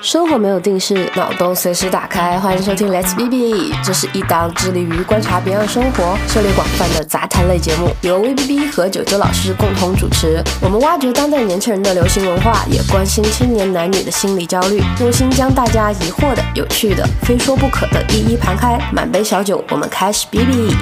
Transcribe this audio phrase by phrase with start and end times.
[0.00, 2.38] 生活没有定式，脑洞随时打开。
[2.38, 10.40] 欢迎收听 Let's B B，这是一档致力于观察别样生活、涉猎广泛的杂谈类节目，由 V B B 和九九老师共同主持。
[10.62, 18.78] 我们挖掘当代年轻人的流行文化，也关心青年男女的心理焦虑，用心将大家疑惑的、有趣的、非说不可的一一盘开。
[18.92, 20.76] 满杯小酒，我们开始 B B。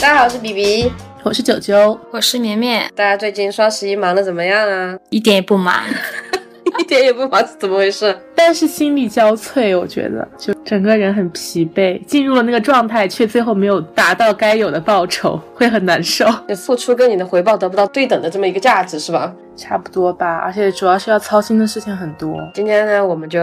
[0.00, 0.92] 大家好，我是 B B。
[1.22, 2.90] 我是九九，我是绵绵。
[2.94, 4.98] 大家最近双十一忙的怎么样啊？
[5.10, 5.84] 一点也不忙，
[6.80, 8.16] 一点也不忙，怎么回事？
[8.34, 16.26] 但是心力交瘁，我觉得就整个人很疲惫，进入了那个状态，却最后没有达到该有的报酬，会很难受。
[16.48, 19.30] 你付出跟你的回报得不到对等的这么一个价值，是吧？
[19.56, 22.34] 差不多吧，而且主要是要操心的事情很多。
[22.54, 23.40] 今天呢，我们就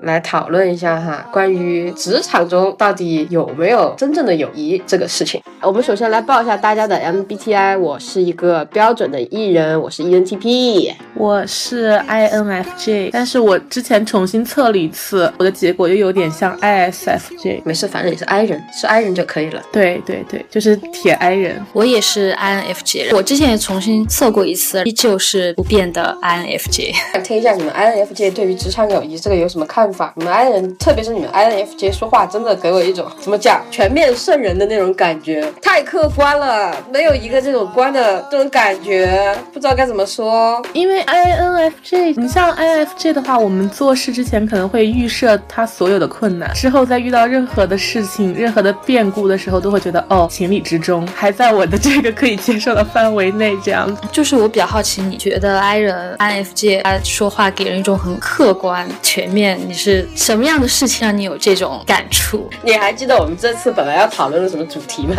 [0.00, 5.40] 来讨论一下哈，关于职场中到底有没有真正的友谊这个事情。
[5.62, 17.62] 我们首先来报一下大家的 MBTI，我是一个标准的 E 人，我是 ENTP，我是 INFJ，但是我之前重新测了一次，我的结果又有点像 ISFJ。
[17.64, 19.62] 没事，反正也是 I 人，是 I 人就可以了。
[19.70, 21.64] 对对对，就是铁 I 人。
[21.72, 25.49] 我也是 INFJ，我之前也重新测过一次，依旧是。
[25.54, 30.12] 不变的 INFJ，想听一下你们 INFJ 对于职场友谊这个有什么看法？
[30.16, 40.60] 你们 I 人，特别是你们 INFJ 说话真的给我一种怎么讲全面圣人的那种感觉，太客观了，没有一个这种观的这种感觉，不知道该怎么说。
[40.72, 54.02] 因为 INFJ，你像 INFJ 的话，我们做事之前可能会预设他所有的困难，之后在遇到任何的事情、任何的变故的时候，都会觉得哦，情理之中，还在我的这个可以接受的范围内，这样子。
[54.12, 59.58] 就是我比较好奇，你觉得？I 人 INFJ，他说话给人一种很客观、全面。
[59.66, 62.48] 你是什么样的事情让你有这种感触？
[62.62, 65.16] 你还记得我们这次本来要讨论的什么主题吗？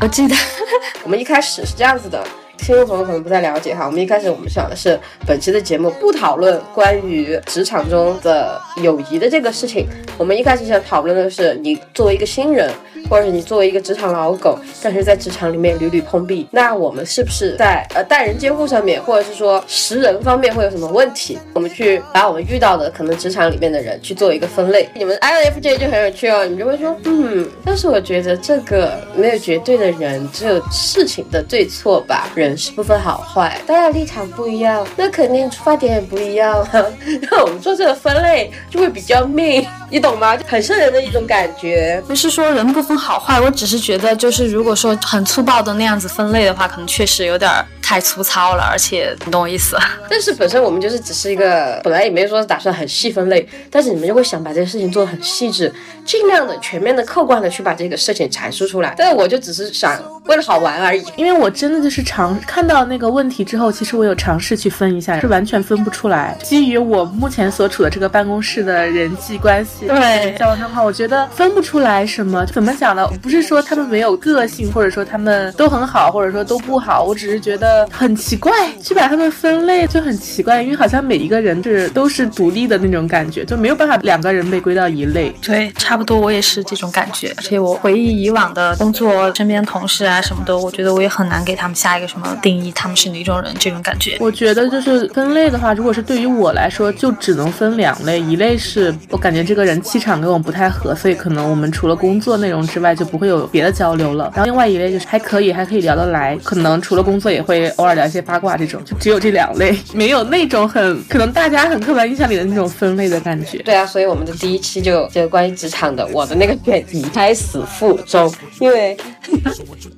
[0.00, 0.34] 我记得，
[1.04, 2.22] 我们一开始是这样子的。
[2.58, 12.70] 新朋友可能不太了解哈，我们一开始我们想的是本期的节目不讨论关于职场中的友谊的这个事情，我们一开始想讨论的是你作为一个新人。
[13.10, 21.36] 或者是你作为一个职场老狗，但是在职场里面屡屡碰壁，那我们是不是在呃待人接物上面，或者是说识人方面会有什么问题？
[21.52, 24.88] 我们去把我们遇到的可能职场里面的人去做一个分类。
[24.94, 32.30] 你们 INFJ 就很有趣哦，你就会说，嗯，但是我觉得这个没有绝对的人，只有事情的对错吧？
[32.34, 36.66] 人是不分好坏，大家立场不一样，那肯定出发点也不一样。
[37.30, 40.36] 那我们做这个分类就会比较命，你懂吗？
[40.36, 42.02] 就很瘆人的一种感觉。
[42.06, 42.92] 不是说人不分。
[43.02, 47.50] 好坏，我只是觉得，就是如果说很粗暴的那样子分类的话，可能确实有点
[47.82, 49.76] 太粗糙了，而且你懂我意思。
[50.08, 55.72] 但是本身我们就是只是一个，本来也没说打算很细分类，但是你们就会想把这个事情做得很细致，
[56.04, 58.94] 尽量的全面的、客观的去把这个事情阐述出来。
[58.96, 66.36] 但是我就只是想为了好玩而已， 因为我真的就是尝看到那个问题之后，其实我有尝试去分一下，是完全分不出来。
[66.42, 73.06] 基于我目前所处的这个办公室的人际关系，对交往状况，我觉得分不出来什么怎么讲呢。
[73.22, 77.02] 不是说他们没有个性，或者说他们都很好，或者说都不好。
[77.02, 85.34] 我只是觉得很奇怪，去把他们分类就很奇怪，因为好像每一个人是都是独立的那种感觉，就没有办法两个人被归到一类。
[85.42, 87.34] 对，差不多我也是这种感觉。
[87.36, 94.16] 而且我回忆以往的工作，身边同事啊什么的，我觉得我也很难给他们下一个什么定义，他们是哪种人这种感觉。
[94.20, 104.30] 我觉得就是分类的话，如果是对于我来说，就只能分两类，一类是我感觉这个人气场跟我不太合，所以可能我们除了工作内容之外就不会有别的交流了。
[104.34, 113.58] 然后另外一类就是还可以，还可以聊得来，可能除了工作也会偶尔聊一些八卦这种，就只有这两类，没有那种很可能大家很刻板印象里的那种分类的感觉。
[113.58, 118.96] 对啊，所以我们的第一期就就关于职场的，我的那个选题胎死腹中，因为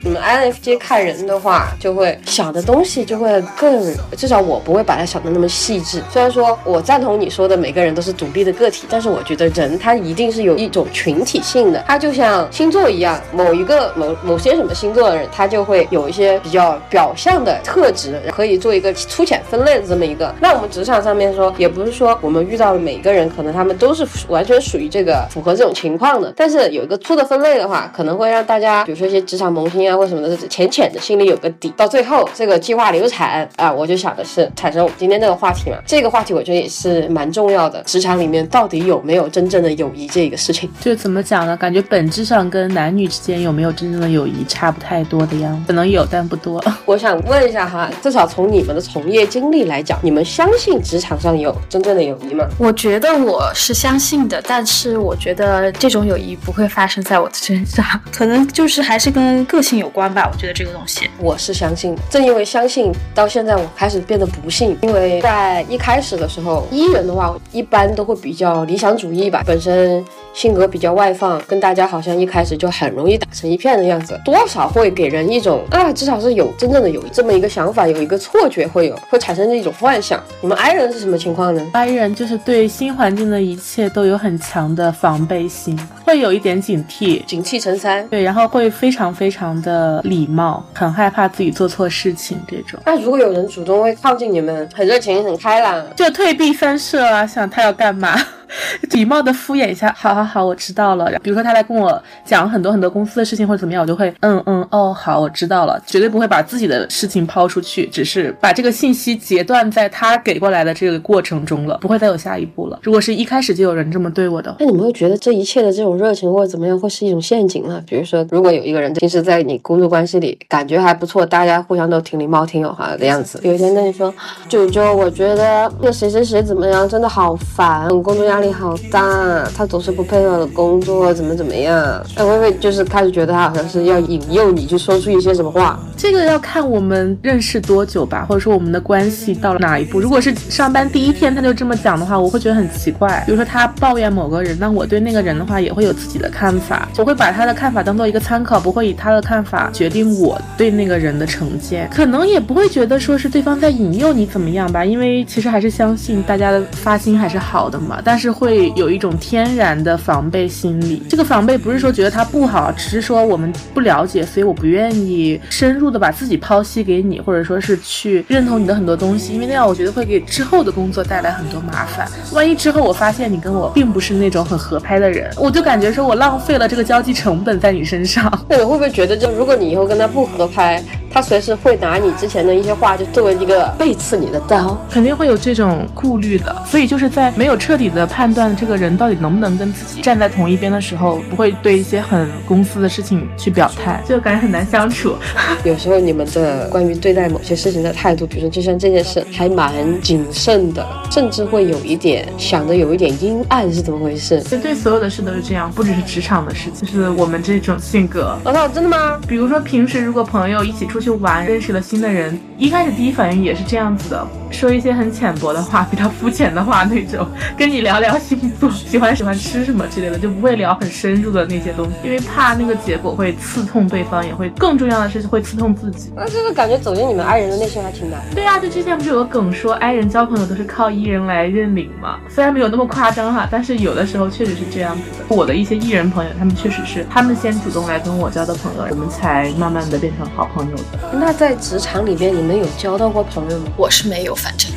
[0.04, 3.82] 你们 INFJ 看人的话，就会想的东西就会更，
[4.18, 6.02] 至少我不会把它想的那么细致。
[6.10, 12.46] 虽然说我赞同你说的每个人都是独立的个体，但是我觉得人他一定是有一种群体性的，他就像。
[12.50, 20.34] 星座一样，某一个某某些什么星座的人，他就会有一些比较表象的特质，可以做一个粗浅分类的这么一个。
[20.40, 26.32] 那我们职场上面说，也不是说我们遇到的每一个人，可能他们都是完全属于这个符合这种情况的。
[26.36, 31.72] 但是有一个粗的分类的话，可能会让大家，比如说一些职场萌新啊或什么的，浅浅的心里有个底。
[31.76, 35.76] 到最后这个计划流产啊，我就想的是产生我们今天这个话题嘛。
[35.86, 37.82] 这个话题我觉得也是蛮重要的。
[37.82, 40.70] 职场里面到底有没有真正的友谊这个事情？
[40.80, 41.56] 就怎么讲呢？
[41.56, 42.44] 感觉本质上。
[42.50, 46.62] 跟男女之间有没有真正的友谊差不太多的样子，可能有但不多。
[46.84, 52.46] 我想问一下哈，至少从你们的从业经历来讲，你们相信职场上有真正的友谊吗？
[52.58, 60.28] 我觉得我是相信的，但是我觉得这种友谊不会发生在我的身上，可能就是还是跟个性有有关吧。
[60.32, 62.02] 我觉得这个东西，我是相信的。
[62.10, 70.04] 正因为相信，到现在我开始变得不信，因为在一开始的时候，艺人的话一般都会比较理想主义吧，本身。
[70.34, 80.20] 性格比较外放，跟大家好像一开始就很容易打成一片的样子，多少会给人一种啊，至少是有真正的有这么一个想法，有一个错觉，会有会产生这一种幻想。
[80.40, 88.06] 你们 I 人是什么情况呢？I 人就是对新环境的一切都有很强的防备心，会有一点警惕，警惕成三。
[88.08, 92.80] 对，然后会非常非常的礼貌，很害怕自己做错事情这种。
[92.84, 98.18] 那如果有人主动会靠近你们，很热情，很开朗，就退避三舍啊，想他要干嘛？
[98.92, 101.10] 礼貌的敷衍一下，好好好，我知道了。
[101.22, 112.78] 比如说他来跟我讲很多很多公司的事情或者怎么样，我就会嗯嗯哦好，我知道了，绝对不会把自己的事情抛出去，只是把这个信息截断在他给过来的这个过程中了，不会再有下一步了。
[112.82, 117.82] 如果是一开始就有人这么对我的，那你们会觉得这一切的这种热情或者怎么样会是一种陷阱呢？
[117.86, 124.12] 比如说，如果有一个人平时在你工作关系里感觉还不错，大家互相都挺礼貌挺友好的样子，有一天跟你说，
[124.48, 129.44] 九九，我觉得那谁谁谁怎么样，真的好烦，工作压力好大。
[129.56, 131.76] 他总是不配合的工作，怎么怎么样？
[132.16, 135.78] 哎，会不会就是开始觉得他好像是要引诱你去说出一些什么话？
[135.96, 140.00] 这个要看我们认识多久吧，或者说我们的关系到了哪一步。
[140.00, 143.22] 如果是上班第一天他就这么讲的话，我会觉得很奇怪。
[143.26, 151.88] 比如说他抱怨某个人，那我对那个人的话也会有自己的看法，我会把他的看法当做一个参考，不会以他的看法决定我对那个人的成见。
[151.94, 158.00] 可能也不会觉得说是对方在引诱你怎么样吧，因为其实还是相信大家的发心还是好的嘛。
[158.04, 159.12] 但是会有一种。
[159.20, 172.06] 天然的防备心理，这个防备不是说觉得它不好，只是说我们不了解，所以我不愿意深入的把自己剖析给你，或者说是去认同你的很多东西，因为那样我觉得会给之后的工作带来很多麻烦。
[172.32, 178.30] 万一之后我发现你跟我并不是那种很合拍的人，我就感觉说我浪费了这个交际成本在你身上。
[178.48, 180.82] 那你会不会觉得，就如果你以后跟他不合拍？
[181.10, 186.54] 他随时会拿你之前的一些话，就作为一个背刺你的刀，肯定会有这种顾虑的。
[186.66, 195.14] 所以就是在没有彻底的判断这个人到底能不能跟自己站在同一边的时候，不会对一些很公司的事情去表态，就感觉很难相处。
[195.64, 204.40] 有时候你们的关于对待某些事情的态度，比如说就像这件事，还蛮谨慎的，甚至会有一点想的有一点阴暗，是怎么回事？
[204.42, 208.36] 就对所有的事都是这样，不只是职场的事情，就是我们这种性格。
[208.44, 209.20] 老套，真的吗？
[209.28, 211.04] 比如说平时如果朋友一起出去。
[211.04, 214.26] 去玩，认识了新的人，一开始第一反应也是这样子的。
[214.50, 217.26] 说一些很浅薄的话，比较肤浅的话那种，
[217.58, 226.12] 跟你聊聊星座，喜欢喜欢吃什么之类的，就不会聊很深入的那些东西，因为怕那个结果会刺痛对方，也会更重要的是会刺痛自己。
[226.14, 228.20] 那这个感觉走进你们爱人的内心还挺难。
[228.34, 232.18] 对啊，就之前不是有个梗说爱人交朋友都是靠艺人来认领吗？
[232.28, 235.34] 虽然没有那么夸张哈，但是有的时候确实是这样子的。
[235.34, 241.12] 我的一些艺人朋友，他们确实是他们先主动来跟我交的朋友，我们才慢慢的变成好朋友的。
[241.14, 243.64] 那在职场里面，你们有交到过朋友吗？
[243.76, 244.34] 我是没有。
[244.34, 244.70] 反正。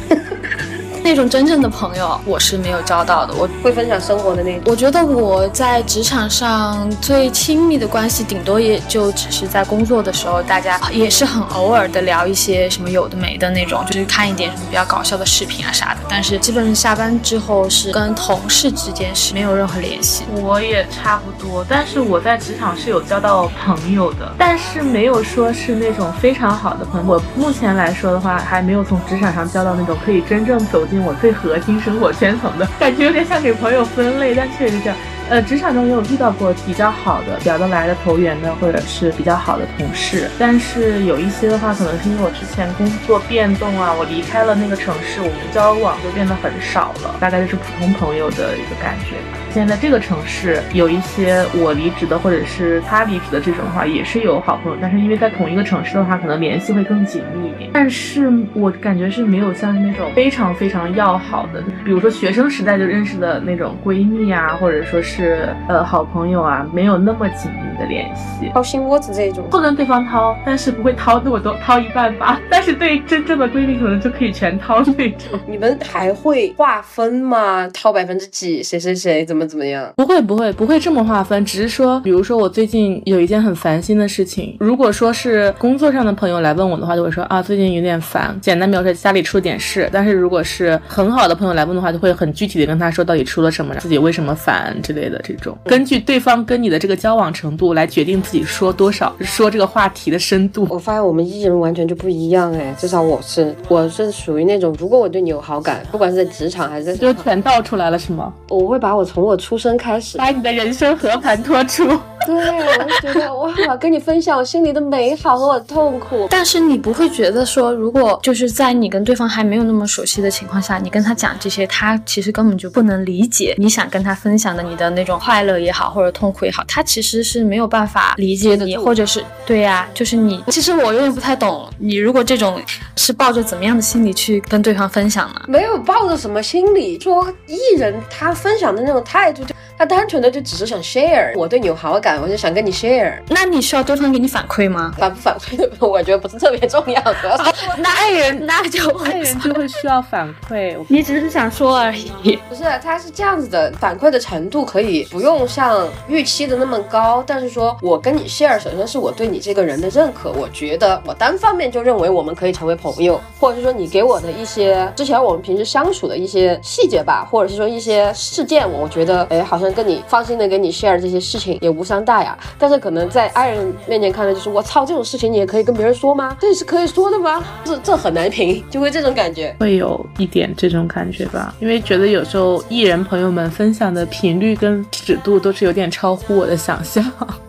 [1.08, 3.34] 那种真正的朋友，我是没有交到的。
[3.34, 4.64] 我会分享生活的那种。
[4.66, 16.02] 我觉得我在职场上最亲密的关系，顶多也就只是在工作的时候，大家也是很偶尔的聊一些什么有的没的那种，就是看一点什么比较搞笑的视频啊啥的。
[16.10, 20.26] 但是基本上下班之后是跟同事之间是没有任何联系。
[20.42, 27.14] 我也差不多，但是我在职场是有交到朋友的，但是没有说是那种非常好的朋友。
[27.14, 30.97] 我目前来说的话，还没有从职场上交到那种可以真正走进。
[31.04, 34.98] 我最核心生活圈层的感觉有点像给朋友分类，但确实这样。
[35.30, 40.30] 呃，职场中也有遇到过比较好的、聊得来的、投缘的，或者是比较好的同事。
[40.40, 49.18] 但是有一些的话，可能是因为我之前工作变动啊，我离开了那个城市，我们交往就变得很少了，大概就是普通朋友的一个感觉。
[49.52, 54.78] 现在这个城市有一些我离职的，或者是他离职的这种的话，也是有好朋友。
[54.80, 57.70] 但是因为在同一个城市的话，可能联系会更紧密一点。
[57.74, 65.17] 但是我感觉是没有像那种非常非常要好的，比如说学生时代就认识的那种闺蜜啊，或者说是。
[65.18, 72.40] 是呃好朋友啊，没有那么紧密的联系，掏心窝子这种，不跟对方掏，但是不会掏那么多，掏一半吧。
[72.52, 75.40] 但是对真正的闺蜜，可能就可以全掏那种。
[75.48, 77.68] 你们还会划分吗？
[77.74, 78.62] 掏百分之几？
[78.62, 79.92] 谁谁谁怎么怎么样？
[79.96, 89.90] 不会不会不会这么划分，只是说，比如说我最近有一件很烦心的事情，如果说是工作上的朋友来问我的话，就会说啊最近有点烦，简单描述家里出了点事。
[89.92, 95.07] 但是如果是很好的朋友来问的话，就会很具体的跟他说到底出了什么，自己为什么烦之类。
[95.08, 100.68] 类的这种，根据对方跟你的这个交往程度来决定自己说多少，说这个话题的深度。
[100.70, 108.34] 我发现我们艺人完全就不一样哎，至少我是我是属于那种，如果我对你有好感，不管是在职场还是在就全倒出来了是吗？
[108.50, 111.86] 我会把我从我出生开始，把你的人生和盘托出。
[112.26, 116.28] 对，我就觉得哇，跟你分享我心里的美好和我的痛苦。
[116.30, 130.44] 但是你不会觉得说，如果就是在你跟对方还没有那么熟悉的情况下，你跟他讲这些，他其实根本就不能理解你想跟他分享的你的那种快乐也好，或者痛苦也好，他其实是没有办法理解你，或者是对呀，就是你。
[130.48, 132.60] 其实我有点不太懂，你如果这种
[132.96, 135.42] 是抱着怎么样的心理去跟对方分享呢？
[135.48, 139.56] 没有抱着什么心理，说艺人他分享的那种态度就。
[139.80, 143.14] 他单纯的就只是想 share，我对你有好感，我就想跟你 share。
[143.30, 144.92] 那你需要对方给你反馈吗？
[144.98, 147.00] 反不反馈的， 我觉得不是特别重要。
[147.22, 152.36] 主要是那爱人 那就爱人就会需要反馈，你只是想说而已。
[152.50, 169.68] 不是，他是这样子的，反馈的程度可以不用像预期的那么高，但是说我跟你 share，首先是我对你这个人的认可，我觉得我单方面就认为我们可以成为朋友，或者是说你给我的一些之前我们平时相处的一些细节吧，或者是说一些事件，我觉得哎好像。
[169.78, 176.36] 跟你放心的跟你 share 这些事情也无伤大雅，但是可能在爱人面前看来就是我操，这种事情你也可以跟别人说吗？
[176.40, 177.46] 这是可以说的吗？
[177.64, 187.04] 这这很难评，就会这种感觉，会有一点这种感觉吧，因为觉得有时候艺人朋友们分享的频率跟尺度都是有点超乎我的想象，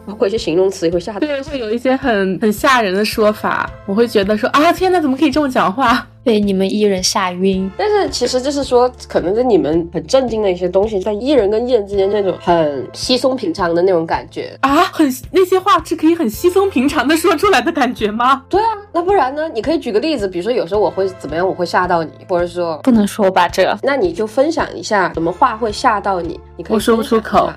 [0.08, 6.06] 包括一些形容词也会吓，对，会有一些很很吓人的说法，我会觉得说啊，天呐，怎么可以这么讲话？
[6.24, 18.42] 被你们艺人吓晕，但是其实就是说，可能是你们很震惊的一些东西，在艺人跟艺人之间那种很稀松平常的那种感觉啊，很那些话是可以很稀松平常的说出来的感觉吗？
[18.50, 19.48] 对啊，那不然呢？
[19.54, 26.38] 你可以举个例子，比如说有时候我会怎么样，我会吓到你，或者说不能说吧这，那你就分享一下什么话会吓到你？
[26.58, 27.50] 你可以我说不出口，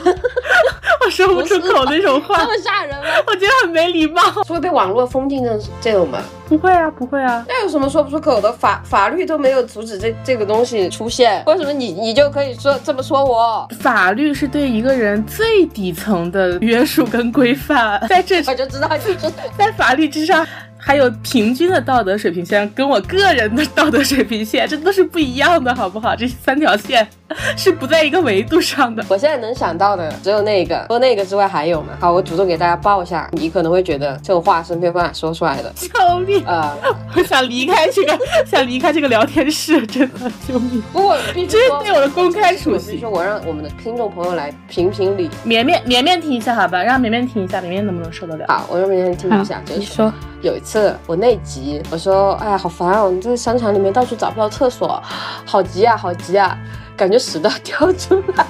[1.04, 3.08] 我说不出口那种话，这么吓人吗？
[3.26, 6.18] 我觉得很没礼貌，会被网络封禁这这种吗？
[6.48, 8.52] 不会啊，不会啊，那有什么说不出口的？
[8.52, 13.68] 法法律都没有阻止这这个东西出现，为什么你你就可以说这么说我？
[13.80, 20.46] 法律是对一个人最底层的约束跟规范，在这 我就知道你是在法律之上。
[20.82, 26.16] 还有平均的道德水平线跟我个人的道德水平线，这都是不一样的，好不好？
[26.16, 27.06] 这三条线
[27.56, 29.04] 是不在一个维度上的。
[29.08, 31.88] 我现在能想到的只有那个，除了那个之外还有吗？
[32.00, 35.72] 好，我主动给大家报一下，你可能会觉得这种话是没有办法说出来的。
[35.74, 36.76] 救命啊！
[37.16, 40.82] 我想离开这个， 想离开这个聊天室，真的救命！
[40.92, 42.98] 不过必须这是对我的公开处刑。
[43.00, 45.30] 说我让我们的听众朋友来评评理。
[45.44, 48.44] 绵绵绵绵听一下好吧，让绵绵听一下，绵绵能不能受得了？
[48.48, 49.62] 好，我让绵绵听一下。
[49.66, 50.12] 你说。
[50.42, 53.04] 有一次我内急，我说：“哎呀，好烦啊！
[53.04, 54.98] 我们这个商场里面到处找不到厕所，
[55.44, 56.56] 好急啊，好急啊！
[57.00, 58.46] 感觉屎都要掉出来。”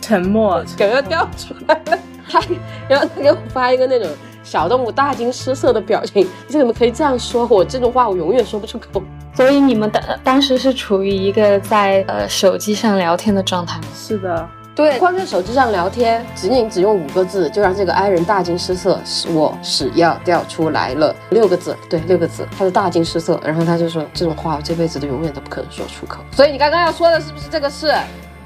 [0.00, 1.98] 沉默，感觉掉出来了。
[2.28, 2.38] 他，
[2.86, 4.06] 然后他给我发一个那种
[4.42, 6.28] 小动物大惊失色的表情。
[6.46, 7.46] 你怎么可以这样说？
[7.46, 9.02] 我这种话我永远说不出口。
[9.34, 13.80] 所以你们当当时是处于一个在呃手机上聊天的状态。
[13.96, 14.46] 是的。
[14.74, 19.00] 对，光在手机上聊天，仅仅只用五个字，就让这个 I 人大惊失色，
[19.32, 21.14] 我屎要掉出来了。
[21.30, 26.24] 六个字，对，六个字，他是大惊失色，然后他就说这种话，我这辈子都永远都不可能说出口。
[26.32, 27.94] 所以你刚刚要说的是不是这个事？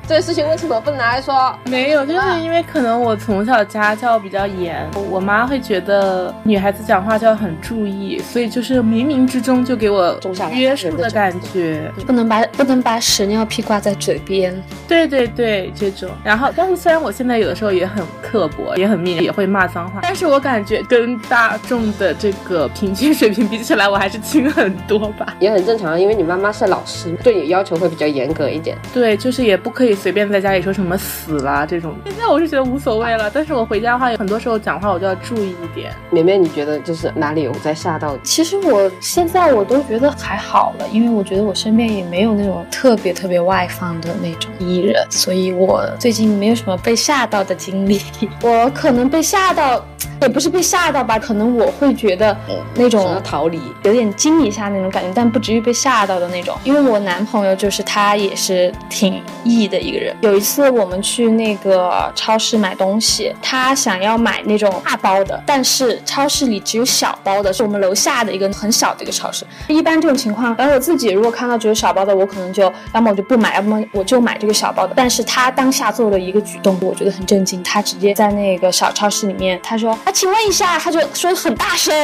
[0.09, 1.55] 这个事情为什么不能拿来说？
[1.67, 10.19] 没有，就是因为可能我从小家教比较严，我妈会觉得女孩子讲话就要很注意，所以就是冥冥之中就给我
[10.50, 14.59] 约束的感觉，不能把不能把屎尿屁挂在嘴边。
[14.88, 16.09] 对对对，这种。
[16.25, 25.37] 然后，但是虽然我现在有的时候也很刻薄，也很命，也会骂脏话，但是我感觉跟大众的这个平均水平比起来，我还是轻很多吧。
[25.38, 28.75] 也很正常，因为你妈妈是老师，对你要求会比较严格一点。
[28.95, 29.98] 对，就是也不可以。
[29.99, 33.31] 随便在家里说什么死啦这种，现在我是觉得无所谓了。
[33.31, 35.93] 但是我回家的话，有很多时候讲话我就要注意一点。
[36.11, 38.17] 绵绵，你觉得就是哪里有在吓到？
[38.23, 48.00] 其实我现在我都觉得还好了，因为我觉得我身边也没有那种特别特别外放的那种艺人，所以我最近没有什么被吓到的经历。
[48.43, 49.85] 我可能被吓到。
[50.21, 52.37] 也不是被吓到吧，可能我会觉得
[52.75, 56.57] 那种逃离，有点惊一下那种感觉，但不至于被吓到的那种。
[56.64, 60.14] 因为我男朋友就是他也是挺 E 的一个人。
[60.21, 69.47] 有一次我们去那个超市买东西，他想要买那种大包的，但是超市里只有小包的，是我们楼下的一个很小的一个超市。
[69.68, 74.92] 一般这种情况，然后我自己如果看到只有小包的，我可能就要么我就不买，要么我就买这个小包的。
[74.95, 77.62] 但是他当下做了一个举动，我觉得很震惊。
[77.62, 79.97] 他直接在那个小超市里面，他说。
[80.04, 81.95] 啊，请问一下，他就说的很大声，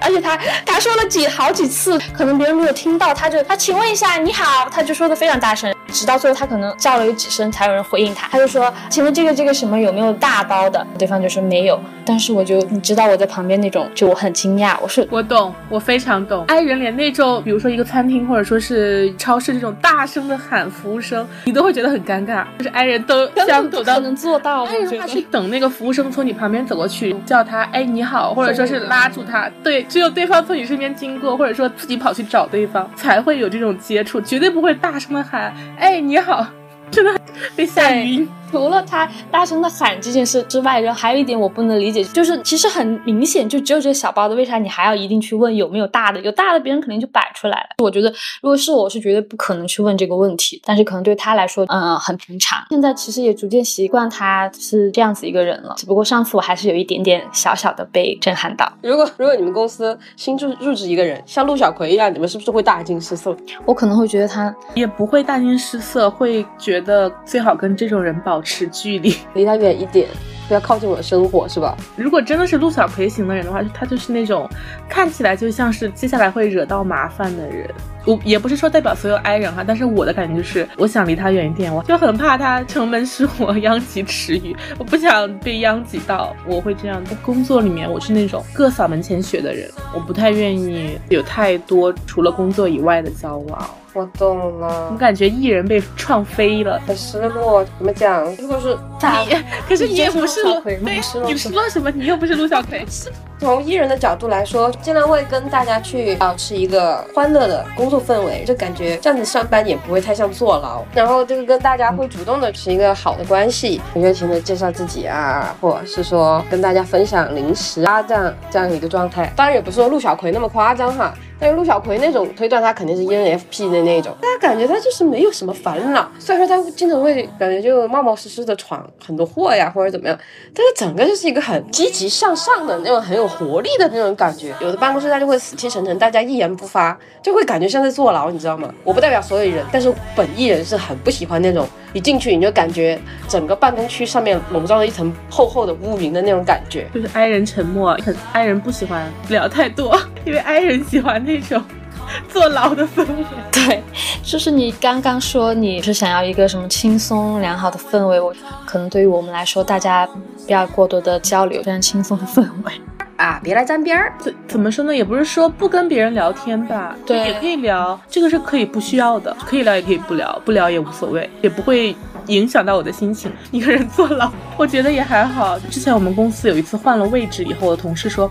[0.00, 5.74] 而且他他说了几好几次，可能别人没有听到，他就他请问一下，你好，他就说的非常大声。
[5.92, 10.84] 直到最后他可能叫了有几声才有人回应他，他就说请问这个这个什么有没有大包的？
[10.98, 16.44] 对方就说没有，但是我就你知道我在旁边那种，就我很惊讶，我说我懂，我非常懂。
[16.48, 22.44] 爱人连那种，比如说一个餐厅或者说是超市这种大声的喊服务生，你都会觉得很尴尬。
[22.58, 36.46] 就是爱人都想走到能做到，爱人他去等那个服务生从你旁边走过去叫他，哎你好，或者说是拉住他，对，只有对方从你身边经过，或者说自己跑去找对方，才会有这种接触，绝对不会大声的喊，哎你好，
[36.90, 37.20] 真的
[37.56, 38.28] 被吓晕。
[38.54, 46.20] 除了他大声的喊这件事之外，然后还有一点我不能理解，就是其实很明显，就只有这个小包的，为啥你还要一定去问有没有大的？
[46.20, 47.70] 有大的，别人肯定就摆出来了。
[47.82, 48.08] 我觉得
[48.40, 50.62] 如果是我，是绝对不可能去问这个问题。
[50.64, 52.64] 但是可能对他来说，嗯，很平常。
[52.70, 55.74] 现在其实也逐渐习惯他是这样子一个人了。
[55.76, 58.72] 只不过上次我还是有一点点小小的被震撼到。
[58.82, 63.36] 如果如果你们公司新入入职一个人，像陆小葵一样，你们是不是会大惊失色？
[63.64, 69.16] 我可能会觉得他也不会大惊失色，会觉得最好跟这种人保持距离。
[69.34, 70.06] 离他远一点，
[70.46, 71.76] 不要靠近我的生活，是吧？
[71.96, 74.48] 如果真的是陆小葵型的人的话，他就是那种
[74.88, 77.68] 看起来就像是接下来会惹到麻烦的人。
[78.06, 86.36] 我也不是说代表所有 I 人哈，但是我的感觉就是，我想离他远一点，我就很怕他城门失火，殃及池鱼，我不想被殃及到。
[86.46, 93.70] 我会这样，在工作里面，我是那种各扫门前雪的人，我不太愿意有太多除了工作以外的交往。
[93.94, 97.64] 我懂了，我感觉艺人被创飞了，很失落。
[97.78, 98.24] 怎么讲？
[98.36, 99.36] 如果是你，
[99.68, 100.80] 可是你也不是陆，对，
[101.24, 101.90] 你失落什么？
[101.92, 102.84] 你又不是陆小葵。
[103.38, 110.82] 从艺人的角度来说，尽量会跟大家去保持一个欢乐的工作氛围，就感觉这样子上班也不会太像坐牢。
[110.94, 119.30] 然后就是跟大家会主动的持一个好的关系，很热情的介绍自己啊，或者是说跟大家分享零食啊，这样这样一个状态。
[119.36, 121.14] 当然也不是说陆小葵那么夸张哈。
[121.44, 126.10] 但是陆小葵那种推断，他肯定是 ENFP 的那种，大家感觉他就是没有什么烦恼。
[126.18, 130.18] 虽然说他经常会感觉就冒冒失失的闯很多祸呀，或者怎么样，
[130.54, 134.54] 但是整个就是一个很积极向上的那种很有活力的那种感觉。
[134.58, 138.72] 有的办公室他就会死气沉沉，大家一言不发，就会感觉像在坐牢，你知道吗？
[138.82, 141.68] 我不代表所有人，但是本艺人是很不喜欢那种。
[141.92, 142.98] 一进去你就感觉
[143.28, 151.62] 整个办公区上面笼罩了一层厚厚的乌云的那种感觉，就是 I 人沉默，很 I 人不喜欢聊太多，因为 I 人喜欢那种
[152.28, 153.24] 坐牢的氛围。
[153.50, 153.82] 对，
[154.22, 158.34] 就是你刚刚说你是想要一个什么轻松良好的氛围，我
[158.66, 160.12] 可能对于我们来说，大家不
[160.48, 162.72] 要过多的交流，非常轻松的氛围。
[163.16, 164.12] 啊，别来沾边儿。
[164.18, 164.94] 怎怎么说呢？
[164.94, 167.98] 也不是说不跟别人聊天吧，对，也可以聊。
[168.10, 171.94] 这个是可以不需要的，可以聊也可以不聊，不聊也无所谓，也不会
[172.26, 173.30] 影响到我的心情。
[173.52, 175.56] 一个人坐牢，我觉得也还好。
[175.70, 178.28] 之前我们公司有一次换了位置以后，我的同事说，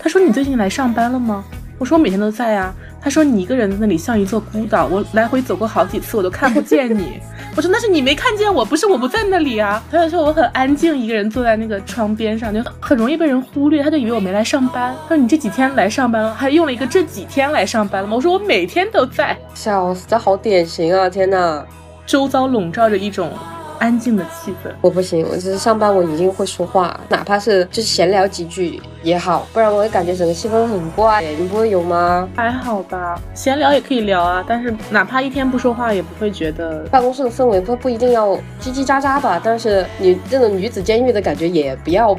[0.00, 1.44] 他说你最近来上班了吗？
[1.84, 2.74] 我说我每天都在啊。
[2.98, 7.20] 他说你一个人在那里像一座孤岛，我来回走过好几次，我都看不见你。
[7.54, 9.82] 我说那是你没看见我，不是我不在那里啊。
[9.90, 13.82] 他就说我很安静，一个人坐在那个窗边上，就很容易被人忽略。
[13.82, 14.94] 他就以为我没来上班。
[15.02, 18.16] 他说你这几天来上班了，还用了一个这几天来上班了吗？
[18.16, 19.36] 我说我每天都在。
[19.52, 21.10] 笑死，这好典型啊！
[21.10, 21.62] 天哪，
[22.06, 23.30] 周遭笼罩着一种。
[23.78, 31.22] 安静的气氛，我不行，我就是上班，我一定会说话，哪怕是就是闲聊几句也好，不然我会感觉整个气氛很怪。
[31.22, 32.28] 你不会有吗？
[32.36, 42.16] 还好吧，闲聊也可以聊啊，但是哪怕一天不说话，也不会觉得办公室的氛围不不一定要叽叽喳喳吧，但是你这种女子监狱的感觉也不要。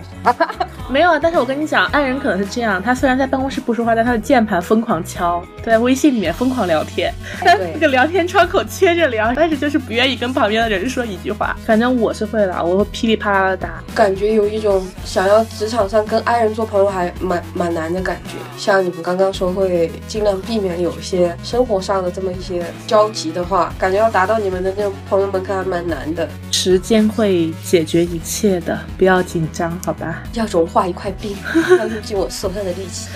[0.88, 7.12] 没有啊，但是我跟你讲，爱人可能是这样，他虽然在办公室不说话，但他的键盘疯狂敲，在微信里面疯狂聊天，
[7.44, 11.56] 在 那个聊天窗口切着聊，但是就是不愿意跟旁边的人说一句话。
[11.66, 18.36] 反正我是会的，我会噼里啪啦的打，感觉有一种想要职场上跟爱人做朋友还蛮蛮难的感觉。
[18.58, 26.28] 像你们刚刚说会尽量避免有一些生活上的这么一些交集的话，感觉要达到你们的那种朋友门槛还蛮难的。
[26.52, 30.24] 时间会解决一切的，不要紧张，好吧？
[30.34, 31.34] 要融化一块冰，
[31.80, 33.08] 要用尽我所有的力气。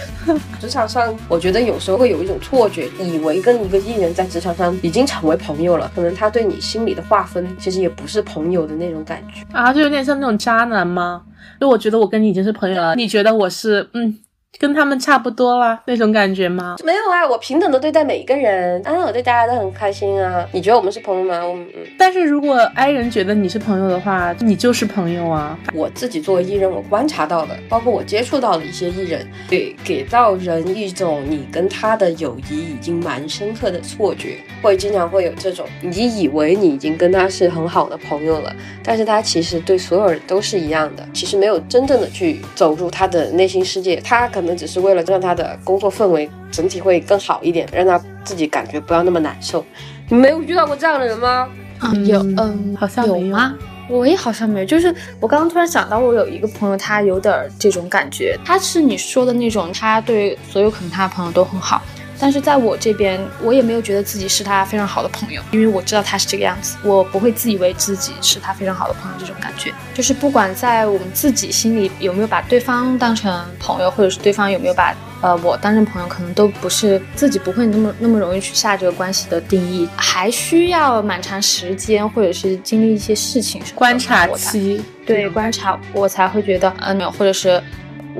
[0.61, 11.23] 职场上，我觉得有时候会有一种错觉，以为跟一个艺人在职场上已经成为朋友了，可能他对你心里的划分其实也不是朋友的那种感觉啊，就有点像那种渣男吗？
[11.59, 14.17] 就我觉得我跟你已经是朋友了，你觉得我是嗯。
[14.57, 16.75] 跟他们差不多啦，那种感觉吗？
[16.83, 20.45] 没有啊，我平等的对待每一个人，啊，我对大家都很开心啊。
[20.51, 21.39] 你觉得我们是朋友吗？
[21.43, 21.87] 嗯嗯。
[21.97, 25.57] 但是如果 I 人觉得你是朋友的话，你就是朋友啊。
[25.73, 44.59] 我自己作为艺人，我观察到的，包括我接触到的一些艺人，给，给到人一种你跟他的友谊已经蛮深刻的错觉，会经常会有这种，你以为你已经跟他是很好的朋友了，但是他其实对所有人都是一样的，其实没有真正的去走入他的内心世界，他可能。
[44.59, 49.65] 只是为了让他的工作氛围整体会更好一点，让他自己感觉不要那么难受。
[50.09, 51.47] 你没有遇到过这样的人吗？
[51.81, 53.55] 嗯，有，嗯，好像没有吗？
[53.87, 61.81] 我也好像没有，就是我刚刚突然想到，我有一个朋友，他有点这种感觉，他是你说的那种，他对所有可能他的朋友都很好。
[62.19, 69.17] 但是在我这边，我也没有觉得自己是他非常好的朋友，因为我知道他是这个样子，我不会自以为自己是他非常好的朋友。
[69.19, 87.61] 这种感觉，就是不管在我们自己心里有没有把对方当成朋友，或者是对方有没有把呃我当成朋友，可能都不是自己不会那么那么容易去下这个关系的定义，还需要蛮长时间，或者是经历一些事情，观察期，对，观察我才会觉得嗯，或者是。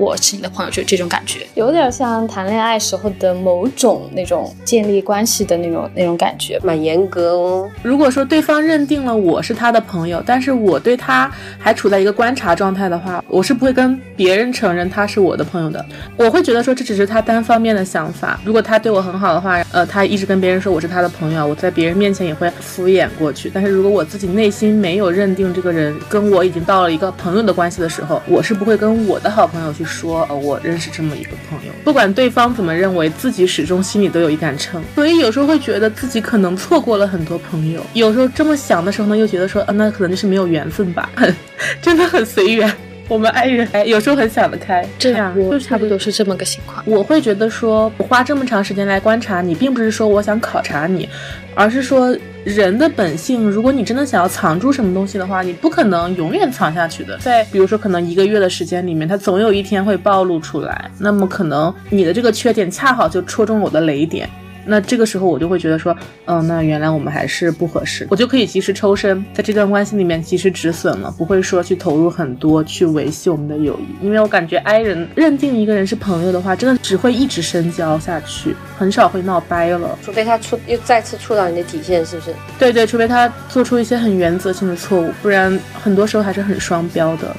[0.00, 7.70] 我是你的朋友，就这种感觉，有点像谈恋爱时候的某种那种建立关系的那种那种感觉，蛮严格哦。
[7.82, 15.84] 如果说对方认定了我是他的朋友，但是我对他还处在一个观察状态的话，我是不会跟别人承认他是我的朋友的。
[16.16, 18.40] 我会觉得说这只是他单方面的想法。
[18.42, 23.50] 如果他对我很好的话，呃，他一直跟别人说我是他的朋友，我在别人面前也会敷衍过去。
[23.52, 29.84] 但是如果我自己内心没有认定这个人跟我已经到了一个朋友的关系的时候，我是不会跟我的好朋友去。
[29.90, 37.84] 说呃，我认识这么一个朋友，不管对方怎么认为，自己始终心里都有一杆秤，所以有时候会觉得自己可能错过了很多朋友。
[37.92, 41.34] 有时候这么想的时候呢，又觉得说，啊，那可能就是没有缘分吧，很
[41.82, 42.72] 真的很随缘。
[43.10, 46.80] 我们爱人哎，有时候很想得开，这样就差不多是这么个情况。
[46.86, 51.08] 我会觉得说，我花这么长时间来观察你，并不是说我想考察你，
[51.56, 57.18] 而是说人的本性，如果你真的想要藏住什么东西的话，你不可能永远藏下去的。
[57.18, 64.30] 在比如说，可能一个月的时间里面，它总有一天会暴露出来，那么可能你的这个缺点恰好就戳中了我的雷点。
[64.70, 65.94] 那这个时候我就会觉得说，
[66.26, 82.32] 嗯，那原来我们还是不合适，我就可以及时抽身，在这段关系里面及时止损了，不会说去投入很多去维系我们的友谊，因为我感觉 I 人认定一个人是朋友的话，真的只会一直深交下去，很少会闹掰了，除非他触又再次触到你的底线，是不是？
[82.56, 87.36] 对对，除非他做出一些很原则性的错误，不然很多时候还是很双标的，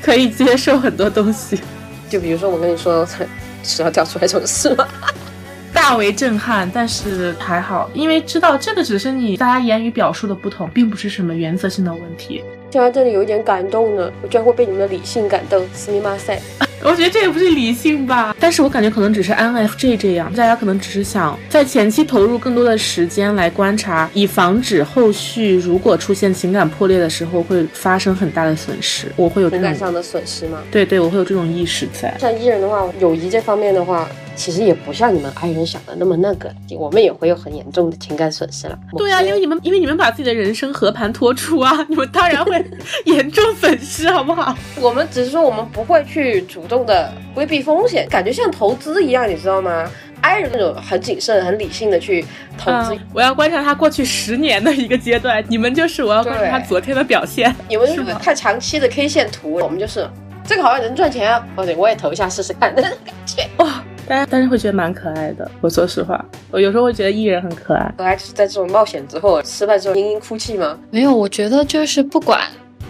[0.00, 1.58] 可以接受很多东西，
[2.08, 3.04] 就比如说我跟你说，
[3.64, 4.86] 是要掉出来这种事吗？
[5.72, 12.42] 大为震撼，但是还好，因为知道这个只是你大家言语表述的不同，并不是什么原则性的问题。
[12.70, 16.38] 听到这里有一点感动呢，我居然会被你们的理性感动，斯密马赛。
[16.84, 29.10] 我觉得这也不是理性吧，但是我感觉可能只是 INFJ 这样，大家可能只是想在前期投入更多的时间来观察，以防止后续如果出现情感破裂的时候会发生很大的损失。
[29.16, 30.58] 我会有情感上的损失吗？
[30.70, 32.14] 对对，我会有这种意识在。
[32.18, 34.06] 像艺人的话，友谊这方面的话。
[34.38, 36.48] 其实也不像你们爱人想的那么那个，
[36.78, 38.78] 我们也会有很严重的情感损失了。
[38.96, 42.64] 对啊，因为你们因为你们把自己的人生和盘托出啊， 你们当然会
[43.06, 44.56] 严重损失，好不好？
[44.80, 49.90] 我们只是说我们不会去主动的规避风险，感觉像投资一样，你知道吗？
[50.20, 52.24] 爱人那种很谨慎、很理性的去
[52.56, 52.96] 投资。
[53.12, 57.54] 我要观察他过去十年的一个阶段，你们就是我要观察他昨天的表现。
[57.68, 60.08] 你们是看长期的 K 线图，我们就是
[60.44, 62.92] 这个好像能赚钱啊，哦对我也投一下试试看的感
[63.26, 63.82] 觉哇。
[64.08, 65.48] 但但是会觉得蛮可爱的。
[65.60, 67.94] 我说实话，我有时候会觉得艺人很可爱。
[67.96, 70.78] 可爱就是在这种冒险之后失败之后嘤嘤哭泣吗？
[70.90, 72.40] 没有，我觉得就是不管。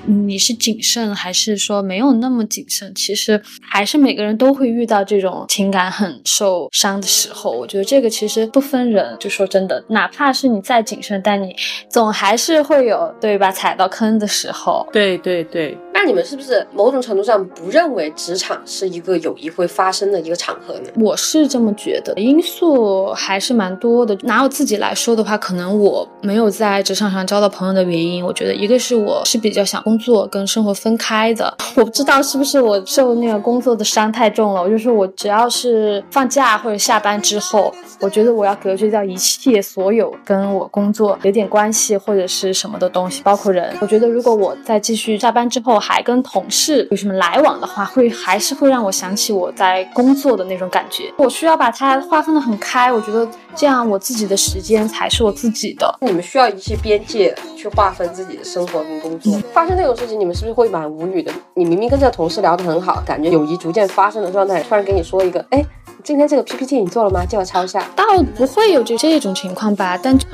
[0.07, 2.93] 你是谨慎还是说没有那么谨慎？
[2.95, 7.51] 其实还是每个人都会遇到这种情感很受伤的时候。
[7.51, 11.55] 我觉得这个其实不分人，就说真的，哪怕是你再谨慎，但你
[11.89, 14.87] 总还是会有对吧踩到坑的时候。
[14.93, 15.77] 对对对。
[15.93, 20.91] 那你们是不是某种程度上不认为职场是一个友谊会发生的一个场合呢？
[20.97, 24.17] 我是这么觉得，因素还是蛮多的。
[24.23, 29.99] 拿我自己来说的话，可能我没有在职场上交到朋友的原因，我觉得一个是我是比较想工。
[29.99, 34.63] 作跟生活分开的， 我不知道是不是我受那个工作的伤太重了。
[34.63, 43.77] 我就是我只要是放假或者下班之后，我觉得我要隔绝掉一切所有跟我工作有点关系或者是什么的东西，包括人。
[43.81, 51.13] 我觉得如果我再继续下班之后还跟同事有什么来往的话，会还是会让我想起我在工作的那种感觉。
[51.17, 55.93] 我需要把它划分的很开，我觉得这样我自己的时间才是我自己的。
[56.03, 61.31] 你们需要一些边界去划分自己的生活跟工作，发生这种事情你们是不是会蛮无语的？
[61.55, 65.65] 你明明跟这个同事聊得很好，感觉友谊逐渐发生的状态，突然给你说一个，哎，
[66.05, 67.25] 今天这个 PPT 你做了吗？
[67.27, 67.85] 借我抄一下。
[67.97, 68.05] 倒
[68.37, 69.99] 不会有这这种情况吧？
[70.03, 70.17] 但。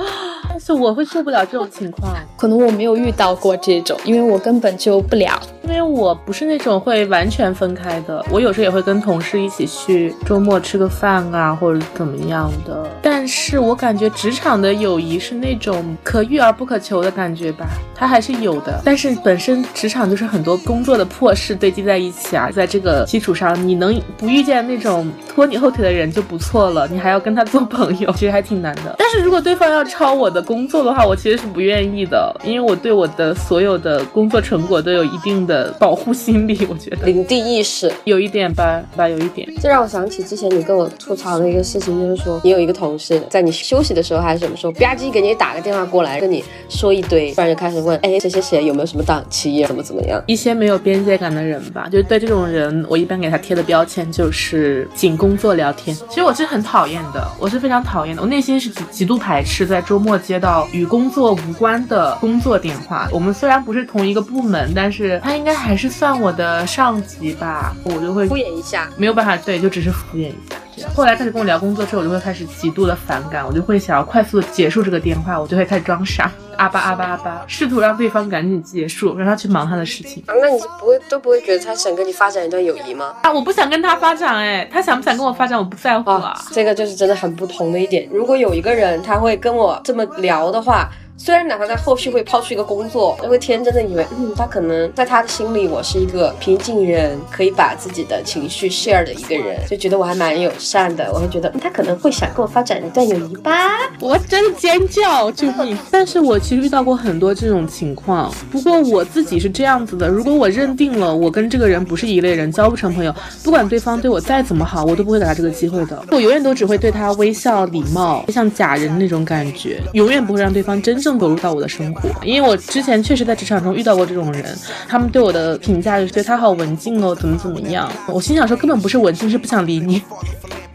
[0.46, 12.88] 但是我会受不了这种情况，可能我没有遇到过这种，因为我根本就不聊，因为我不是那种会完全分开的，我有时候也会跟同事一起去周末吃个饭啊，或者怎么样的。
[13.03, 18.81] 但是我感觉职场的友谊是那种可遇而不可求的感觉吧，它还是有的。
[18.85, 28.95] 但是本身职场就是很多工作的破事堆积在一起啊，在这个基础上，你能不遇见那种拖你后腿的人就不错了，你还要跟他做朋友， 其实还挺难的。
[28.99, 30.45] 但是如果对方要抄我的。
[30.45, 36.55] 工作的话，我其实是不愿意的，因为我对我的所有的工作成果都有一定的保护心理。
[36.69, 39.49] 我觉得领地意识有一点吧，吧，有一点。
[39.61, 50.23] 这让我想起之前你跟我吐槽的一个事情，就是说你有一个同事在你休息的时候还是什么时候，吧唧给你打个电话过来，跟你说一堆，突然就开始问，哎，谁谁谁有没有什么档期，怎么怎么样？
[50.27, 55.94] 一些没有边界感的人吧，就是对这种人，我一般给他贴的标签就是仅工作聊天。
[56.09, 63.07] 其实我是很讨厌的，我是非常讨厌的，我内心是极极度排斥在周末接到与工作无关的工作电话。
[63.12, 70.57] 我们虽然不是同一个部门，但是他应该还是算我的上级吧，我就会敷衍一下，没有办法，对，就只是敷衍一下。
[70.95, 80.23] 后来开始跟我聊工作之后，我就会开始极度的反感，我就会想要快速的结束这个电话，我就会开始装傻，阿巴阿巴阿巴，试图让对方赶紧结束，让他去忙他的事情。
[80.27, 83.15] 啊，那你不会都不会觉得他想跟你发展一段友谊吗？
[83.23, 86.35] 啊，我不想跟他发展，哎，他想不想跟我发展，我不在乎啊。
[86.53, 88.09] 这个就是真的很不同的一点。
[88.13, 90.89] 如果有一个人他会跟我这么聊的话。
[91.16, 101.09] 虽然哪怕在后续会抛出一个工作，他会天真的以为，嗯，他可能在他的心里，我是一个平静人，可以把自己的情绪 share 的一个人，就觉得我还蛮友善的。
[101.14, 103.53] 我会觉得他可能会想跟我发展一段友谊吧。
[104.00, 105.79] 我真的尖叫，救命！
[105.88, 108.35] 但是我其实遇到过很多这种情况。
[108.50, 116.05] 不过我自己是这样子的：如果我认定了我跟这个人不是一类人，交不成朋友，不管对方对我再怎么好，我都不会给他这个机会的。
[116.11, 121.00] 我永远都只会对他微笑礼貌，像假人那种感觉，永远不会让对方真。
[121.05, 124.57] 正融入到我的生活，因为我之前确实在职场中遇到过这种人，
[124.88, 127.90] 他们对我的评价就是觉得他好文静哦，怎么怎么样。
[128.09, 130.03] 我心想说根本不是文静，是不想理你。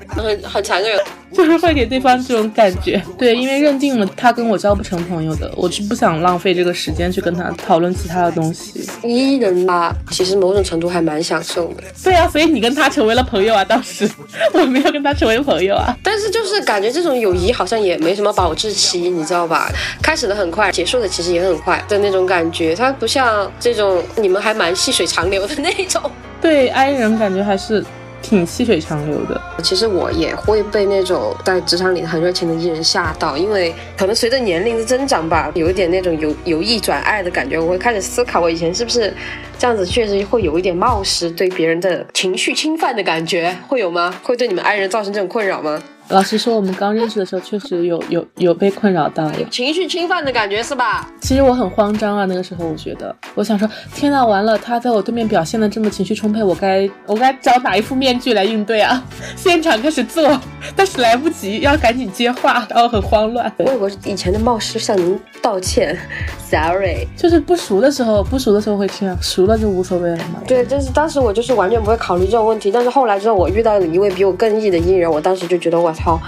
[0.10, 1.00] 很很残忍，
[1.32, 3.02] 就是会给对方这种感觉。
[3.18, 8.88] 对，因为认定了他跟我交不成朋友的，我是不想浪费这个时间去跟他讨论其他的东西。
[9.04, 11.84] 伊人吧，其实某种程度还蛮享受的。
[12.04, 13.64] 对啊，所以你跟他成为了朋友啊？
[13.64, 14.10] 当时
[14.54, 15.96] 我没有跟他成为朋友啊。
[16.04, 19.72] 但是就是感觉这种友谊好像也没什么保质期，你知道吧？
[20.02, 22.76] 开始的很快，结束的其实也很快的那种感觉。
[22.76, 26.02] 它不像这种你们还蛮细水长流的那种。
[26.42, 27.86] 对，I 人感觉还是。
[28.22, 29.42] 挺细水长流的。
[29.64, 37.60] 其实我也会被那种在职场里很热情的艺人吓到，因为可能随着年龄的增长吧，有一点那种由由易转爱的感觉。
[37.60, 39.14] 我会开始思考，我以前是不是
[39.58, 44.14] 这样子，确实会有一点冒失，对别人的情绪侵犯的感觉，会有吗？
[44.24, 45.82] 会对你们爱人造成这种困扰吗？
[46.10, 51.08] 老实说，我们刚认识的时候，确实有有有被困扰到，有情绪侵犯的感觉是吧？
[51.22, 59.04] 其实我很慌张啊，那个时候我觉得，我想说，天呐，完了，他在我对面表现的这么情绪充沛，我该我该找哪一副面具来应对啊？
[59.38, 60.40] 现场开始做，
[60.76, 63.52] 但是来不及，要赶紧接话，然后很慌乱。
[63.58, 65.96] 我我以前的冒失向您道歉
[66.40, 67.08] ，sorry。
[67.16, 70.42] 就是不熟的时候，不熟的时候会这样，熟了就无所谓了嘛。
[70.48, 75.94] 对，就是当时我就是完全不会考虑这种问题，但是后来之后，我遇到了一位比我更异的艺人，我当时就觉得我。
[76.04, 76.20] 操！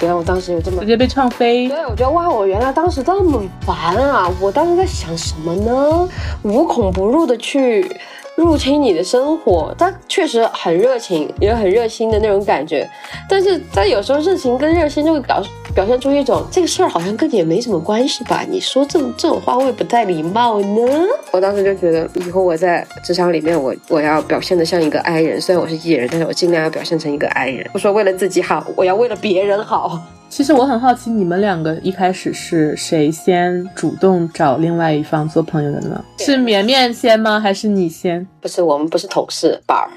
[0.00, 1.68] 原来我当时有这么直接被唱飞。
[1.68, 4.30] 对，我觉得哇，我原来当时这么烦啊！
[4.40, 6.08] 我当时在想什么呢？
[6.42, 7.90] 无孔不入的去。
[8.36, 12.88] 入侵你的生活，他确实很热情，也很热心的那种感觉。
[13.28, 15.42] 但是在有时候热情跟热心就会表
[15.74, 18.44] 表现出一种这个事儿好像跟你也没什么关系吧？
[18.48, 20.82] 你说这这种话会不太礼貌呢？
[21.30, 27.68] 我当时就觉得，以后我在职场里面，我我要表现的像一个 I 人，虽然我是 E 人，但是我尽量要表现成一个 I 人。
[27.72, 30.00] 我说为了自己好，我要为了别人好。
[30.28, 36.04] 其实我很好奇，你们两个一开始是谁先主动找另外一方做朋友的呢？
[36.18, 37.40] 是绵绵先吗？
[37.40, 38.26] 还是你先？
[38.40, 39.88] 不是，我们不是同事，宝儿。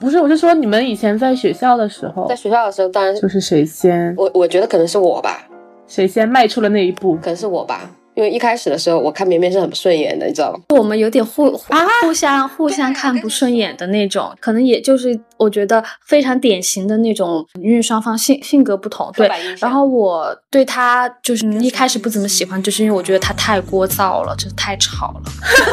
[0.00, 4.14] 不是，我是说你们以前在学校的时候，在学校的时候，当然就是谁先。
[4.16, 5.46] 我我觉得可能是我吧。
[5.86, 7.16] 谁先迈出了那一步？
[7.16, 7.90] 可能是我吧。
[8.14, 10.58] 因为一开始的时候，我看绵绵是很不顺眼的，你知道吗？
[10.70, 19.30] 我们有点互啊，互相互相看不顺眼的那种，可能也就是我觉得非常典型的那种，因为双方性性格不同，对。
[19.60, 25.22] 然后我对他就是一开始不怎么喜欢，就是因为我觉得他太聒噪了，就是太吵了。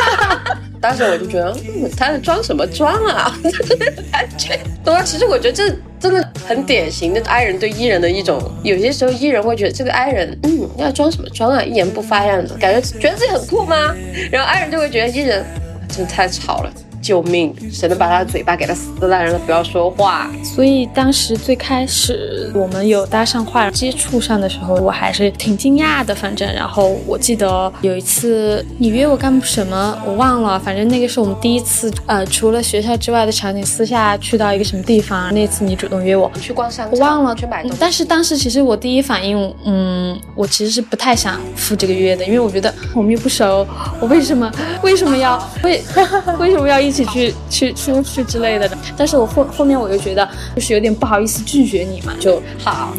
[0.82, 3.36] 当时我就觉得嗯他在装什么装啊？
[4.12, 5.76] 感觉对啊，其实我觉得这。
[5.98, 13.96] 真的很典型的 I 人对 E 人的一种，有些时候 E 人会觉得这个 I 人，嗯，要装什么装啊，一言不发样子，感觉觉得自己很酷吗？
[14.32, 15.44] 然后 I 人就会觉得 E 人
[15.90, 16.72] 真的太吵了。
[17.06, 17.54] 救命！
[17.72, 20.28] 谁能把他的嘴巴给他撕烂，让他不要说话？
[20.44, 26.16] 所以当时最开始我们有搭上话接触上的时候，我还是挺惊讶的。
[26.16, 30.58] 反正，然后我记得有一次你约我干什么，我忘了。
[30.58, 35.32] 反正那个是我们第一次，呃，除了学校之外的场景，私下去到一个什么地方。
[35.32, 37.72] 那次你主动约我去逛商场，我忘了去买东。
[37.80, 43.68] 但是当时其实我第一反应，嗯，我其实是不太想赴这个约的，因为我觉得我们又不熟，
[44.00, 45.80] 我为什么为什么要为
[46.40, 46.95] 为什么要一？
[47.02, 52.96] 一起去去出去之类的，但是我后后面我又觉得就是有点不好意思拒绝你嘛，就好，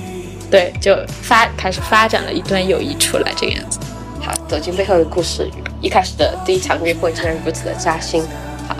[0.50, 3.78] 对，就发开始发展了一段友谊出来，这个样子。
[4.20, 5.48] 好，走进背后的故事，
[5.80, 8.22] 一开始的第一场约会竟然如此的扎心。
[8.68, 8.76] 好，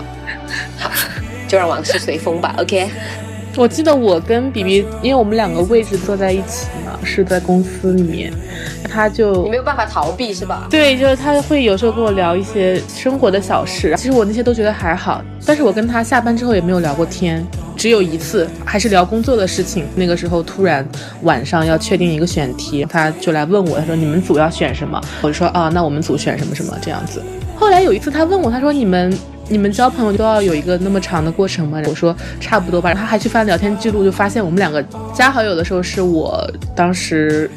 [0.77, 0.91] 好，
[1.47, 2.53] 就让往事随风吧。
[2.59, 2.89] OK。
[3.57, 8.31] 我记得我跟 B B，因为我们两个位置坐在一起嘛，是在公司里面，
[8.87, 10.67] 他就你没有办法逃避是吧？
[10.69, 17.43] 对，就是他会有时候跟我聊一些生活的小事，其实我那些都觉得还好，但是我跟他下班之后也没有聊过天，
[17.75, 20.87] 只有一次还是聊工作的事情，那个时候突然
[21.23, 25.01] 晚上要确定一个选题，他就来问我，他说你们组要选什么？
[25.23, 27.23] 我就说啊，那我们组选什么什么这样子。
[27.55, 29.11] 后来有一次他问我，他说你们。
[29.49, 31.81] 你们交朋友都要有一个那么长的过程吗？
[31.87, 32.93] 我说差不多吧。
[32.93, 34.83] 他还去翻聊天记录，就发现我们两个
[35.13, 37.49] 加好友的时候是我当时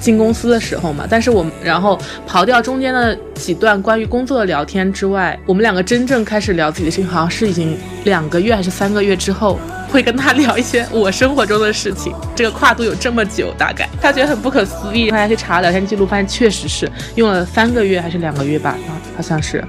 [0.00, 1.06] 进公司的时候嘛。
[1.08, 9.58] 但是我们然后刨掉中间的几段关于工作的聊天之外，我们两个真正开始聊自己的事情，好像是已经两个月还是三个月之后，
[9.90, 12.14] 会跟他聊一些我生活中的事情。
[12.34, 15.10] 这个跨度有这么久，大概他觉得很不可思议。
[15.10, 18.70] 他还去查聊天记录，发现确实是用了三个月还是两个月吧？
[18.88, 19.62] 啊，好像是。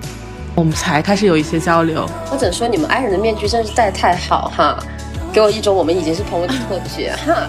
[0.56, 2.10] 我们才开始有一些交流。
[2.32, 4.80] 我只能说，你们爱人的面具真是戴太好哈，
[5.32, 7.48] 给我一种我们已经是朋友的 错觉哈。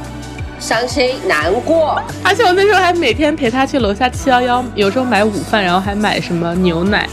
[0.59, 7.07] 伤心难过，而且我那时候还每天陪他去楼下七幺幺，有时候买午饭，然后还买什么牛奶，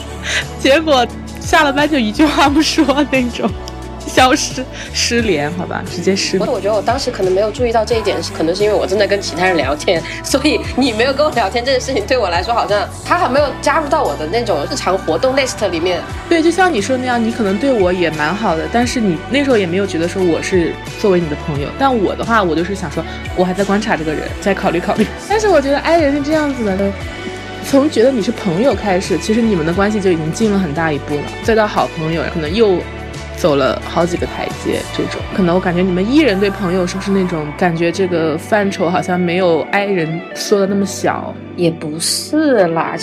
[0.59, 1.05] 结果
[1.41, 3.49] 下了班就一句话不说那种。
[4.07, 4.63] 消失，
[4.93, 6.37] 失联，好吧，直接失。
[6.39, 16.01] 我我觉得我当时可能没有注意到这一点，是可能是因为我正在跟其他人聊天，所以你没有跟我聊天这件事情对我来说好像他还没有加入到我的那种日常活动 list 里面。
[16.29, 21.67] 对，就像你说那样，你可能对我也蛮好的，但是你那时候也没有觉得说我是作为你的朋友。
[21.79, 23.03] 但我的话，我就是想说，
[23.35, 25.05] 我还在观察这个人，再考虑考虑。
[25.27, 26.91] 但是我觉得爱人是这样子的，
[27.65, 32.77] 从觉得你是朋友开始，其实你们的关系就已经进了很大一步了，再到好朋友，可能又。
[33.37, 37.91] 走了好几个台阶，这种可能我感觉你们艺人对朋友是不是那种感觉？
[37.91, 42.95] 这个范畴好像没有爱人说的那么小，也不是啦。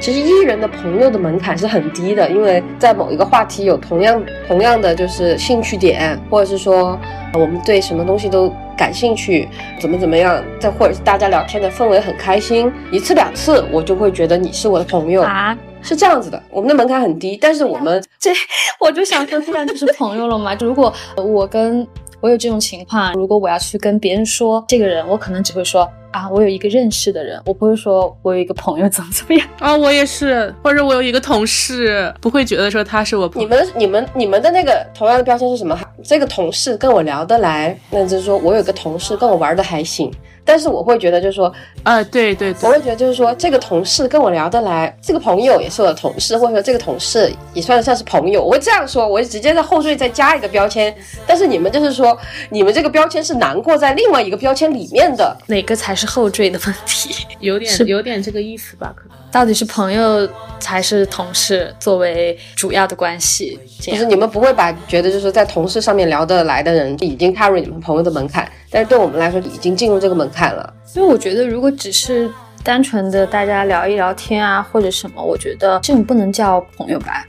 [0.00, 6.98] 其实艺人的朋友的门槛是很低的，因为在某一个话题有同样同样的就是兴趣点，或者是说
[7.34, 9.46] 我们对什么东西都感兴趣，
[9.78, 15.54] 怎么怎么样，再或者是大家聊天的氛围很开心，一次两次我就会觉得你是我的朋友啊。
[15.86, 18.32] 是这样子的，我们的门槛很低，但是我们 这
[18.80, 20.52] 我就想说，不然就是朋友了嘛。
[20.60, 21.86] 如果我跟
[22.20, 29.76] 我有这种情况，如果我要去跟别人说这个人，我可能只会说啊，我有一个认识的人，我不会说我有一个朋友怎么怎么样 啊。
[29.76, 33.30] 我也是，或者我有一个同事，不会觉得说他是我。
[33.34, 35.78] 你们、你们、你们的那个同样的标签是什么？
[36.02, 40.10] 这个同事跟我聊得来，那就是说我有个同事跟我玩的还行。
[40.46, 48.42] 但是我会觉得，就是说，呃，对对，对我会觉得就是说，这个同事跟我聊得来，这个朋友也是我的同事，或者说这个同事也算得上是朋友。
[48.42, 50.94] 我会这样说，我就直接在后缀再加一个标签。
[51.26, 52.16] 但是你们就是说，
[52.48, 57.26] 你们这个标签是囊括在另外一个标签里面的，哪个才是后缀的问题？
[57.40, 58.94] 有点有点这个意思吧？
[58.96, 60.26] 可能到底是朋友
[60.64, 63.60] 还是同事作为主要的关系？
[63.78, 68.50] 就是你们不会把觉得就是在同事上面聊得来的人已经踏入你们朋友的门槛。
[68.70, 70.72] 但是对我们来说，已经进入这个门槛了。
[70.94, 72.32] 因为我觉得，如果只是
[72.64, 77.22] 单纯的大家聊一聊天啊，或者什么，我觉得这种不能叫朋友吧，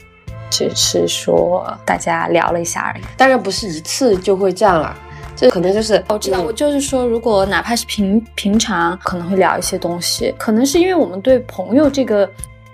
[0.48, 3.02] 只是说大家聊了一下而已。
[3.18, 4.96] 当然不是一次就会这样了，
[5.38, 12.28] 这可能就是我知道，我就是说，如果哪怕是平平常可能会聊一些东西，可能是因为我们对朋友这个。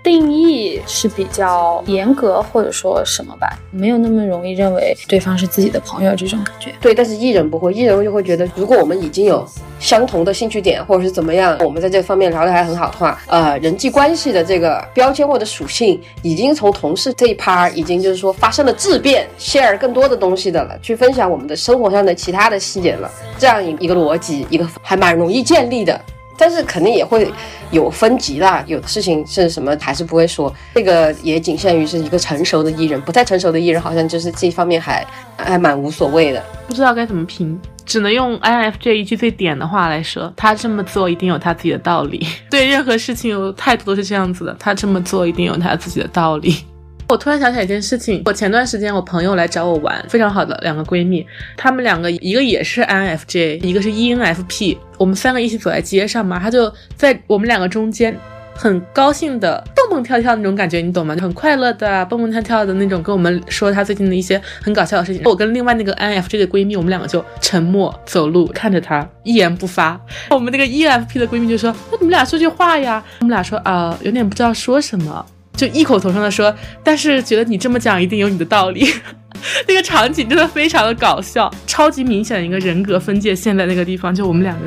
[0.05, 6.71] 定义是比较严格，或者说什么吧，没有那么容易认为对方是自己的朋友这种感觉。
[6.79, 9.43] 对，但是艺人不会，艺人就会觉得，如果我们已经有
[9.79, 25.99] 相同的兴趣点，或者是怎么样，我们在这方面聊得还很好的话，呃，人际关系的这个标签或者属性，已经从同事这一趴，已经就是说发生了质变，share 更多的东西的了，去分享我们的生活上的其他的细节了，这样一一个逻辑，一个还蛮容易建立的。
[26.37, 27.31] 但是肯定也会
[27.71, 35.05] 有分级啦，有的事情是什么还是不会说，这个也仅限于是一个成熟的艺人，不太成熟的艺人好像就是这方面还
[35.37, 46.65] 还蛮无所谓的，不知道该怎么评，只能用 INFJ 一句最点的话来说，他这么做一定有他自己的道理， 对任何事情有态度都是这样子的，他这么做一定有他自己的道理。
[47.07, 58.17] 我突然想起来一件事情，我前段时间我朋友来找我玩，非常好的两个闺蜜，她们两个一个也是 INFJ，一个是 ENFP，我们三个一起走在街上嘛，她就在我们两个中间，
[58.55, 61.15] 很高兴的蹦蹦跳跳那种感觉，你懂吗？
[61.21, 65.21] 很快乐的蹦蹦跳跳的那种，跟我们说她最近的一些很搞笑的事情。
[65.25, 69.99] 我跟另外那个 INFJ 的闺蜜，我们两个就沉默走路，看着她一言不发。
[70.31, 75.23] 我们那个 ENFP 的闺蜜就说：“那你们俩说句话呀？”我们俩说：“啊，有点不知道说什么。”
[75.55, 76.53] 就异口同声的说，
[76.83, 78.87] 但是觉得你这么讲一定有你的道理。
[79.67, 84.13] 那个场景真的非常的搞笑，超级明显的一个人格分界线在那个地方。
[84.13, 84.65] 就我们两个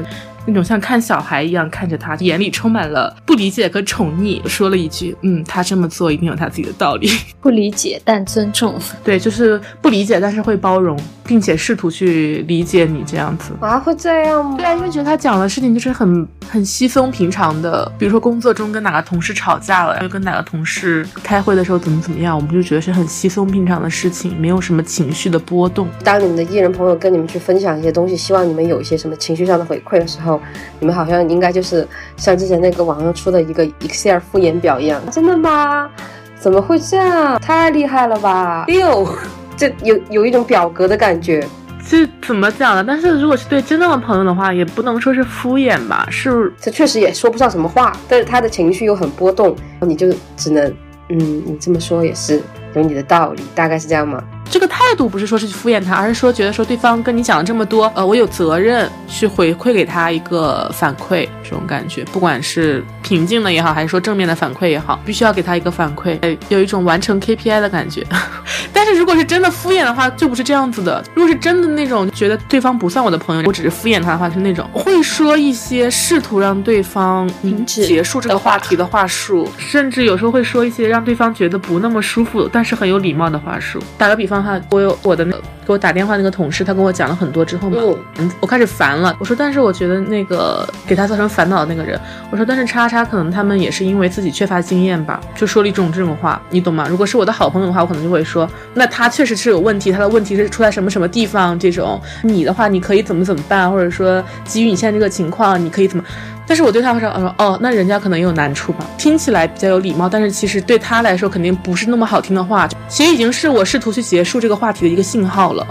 [0.49, 7.11] 那种像看小孩一样看着他，眼里充满了不理解和宠溺，说了一句：“嗯，他这么做一定有他自己的道理。
[7.43, 8.75] 不理解但尊重。”
[9.05, 13.53] 对，就是不理解，但是会包容，并且试图去理解你这样子。
[13.61, 14.57] 啊，会这样吗？
[14.57, 25.87] 对啊，因为觉得他讲的事情就是很很稀松平常的，比如说工作中跟哪个同事吵架了，又跟哪个同事开会的时候怎么怎么样，我们就觉得是很稀松平常的事情，没有什么情绪的波动。
[26.03, 30.38] 当你们的艺人朋友跟你们去分享一些东西，希望你们有一些什么情绪上的回馈的时候，
[30.81, 31.87] 你们好像应该就是
[32.17, 35.91] 像之前那个网上出的一个 Excel 复言表一样，真的吗？
[36.39, 37.39] 怎么会这样？
[37.41, 38.65] 太厉害了吧！
[38.69, 39.09] 六，
[39.57, 41.45] 这有有一种表格的感觉。
[41.91, 42.85] 这怎么讲呢？
[42.87, 46.07] 但是如果是对真正的朋友的话，也不能说是敷衍吧。
[46.11, 50.65] 是，这确实也说不上什么话，但是他的情绪又很波动，你就只能，
[51.09, 52.43] 嗯，你这么说也是
[52.75, 54.23] 有你的道理，大概是这样吗？
[54.51, 66.19] 这个态度不是说是去敷衍他，而是说觉得说对方跟你讲了这么多，呃，我有责任去回馈给他一个反馈，这种感觉，不管是平静的也好，还是说正面的反馈也好，必须要给他一个反馈，
[66.49, 68.05] 有一种完成 KPI 的感觉。
[68.73, 71.05] 但是如果是真的敷衍的话，就不是这样子的。
[71.15, 83.79] 如果是真的那种觉得对方不算我的朋友，我只是敷衍他的话，是那种会说一些试图让对方停止结束这个话题的话术，甚至有时候会说一些让对方觉得不那么舒服，但是很有礼貌的话术。
[83.97, 87.77] 打个比方哈，我有我的那个给我打电话那个同事，他跟我讲了很多之后嘛，
[88.19, 89.15] 嗯，我开始烦了。
[89.19, 96.87] 我说，但是我觉得那个给他造成烦恼的那个人，我说，但是叉叉可能他们也是因为自己缺乏经验吧，就说了一种这种话，你懂吗？
[96.89, 102.01] 如果是我的好朋友的话，我可能就会说，那他确实是有问题，他的问题是出在什么什么地方这种。
[102.23, 106.05] 你的话，你可以怎么怎么办，或者说基于你现在这个情况，你可以怎么？
[106.49, 115.67] 但是我对他说，我说哦，那人家可能也有难处吧，听起来比较有礼貌，但是其实对他来说肯定不是那么好听的话，其实已经是我试图去结束这个话题的一个信号了。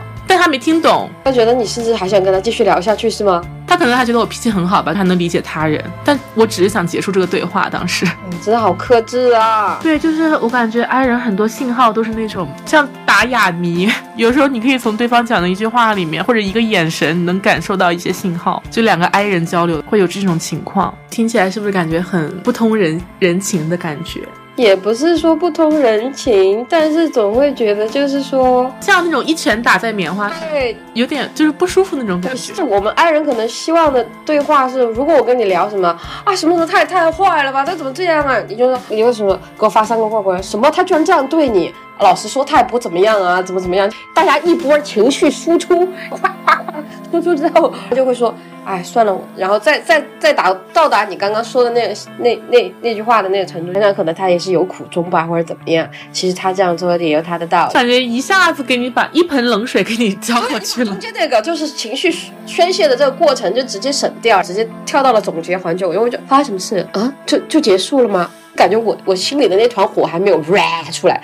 [0.47, 3.43] 但他没听懂，他觉得你甚至还想跟他继续聊下去是吗？
[3.67, 7.67] 他可能还觉得我脾气很好吧，他能理解他人，但我只是想结束这个对话。
[7.69, 9.77] 当时你真的好克制啊！
[9.83, 24.21] 对，就是我感觉 i 人很多信号都是那种像打哑谜，有时候你可以从对方讲的一句话里面或者一个眼神能感受到一些信号，就两个 i 人交流会有这种情况，听起来是不是感觉很不通人人情的感觉？
[24.57, 32.53] 也不是说不通人情，但是总会觉得就是说，像那种一拳打在棉花，对，有点就是不舒服那种感觉。
[32.55, 35.87] 是我们爱人可能希望的对话是，如果我跟你聊什么
[36.23, 38.35] 啊，什么什么太太坏了吧，他怎么这样啊？
[38.47, 40.41] 你就说你为什么给我发三个话过来？
[40.41, 41.71] 什么他居然这样对你？
[41.99, 43.91] 老实说他也不怎么样啊，怎么怎么样？
[44.13, 46.73] 大家一波情绪输出，夸夸夸
[47.11, 48.31] 输出之后， 他就会说，
[48.63, 55.87] 哎，算了，然后再再再达到达你刚刚说的那那那那句话的那个程度，那可能他也是有苦衷吧，或者怎么样？
[56.11, 57.73] 其实他这样做也有他的道理。
[57.73, 60.91] 感觉一下子给你把一盆冷水给你浇过去了。
[60.91, 62.13] 中间那个就是情绪
[62.45, 65.85] 宣泄的这个过程就直接省掉，直接跳到了总结环节。
[65.85, 67.13] 我因为就发生什么事啊？
[67.25, 68.29] 就就结束了吗？
[68.55, 71.21] 感觉我我心里的那团火还没有 r 出来。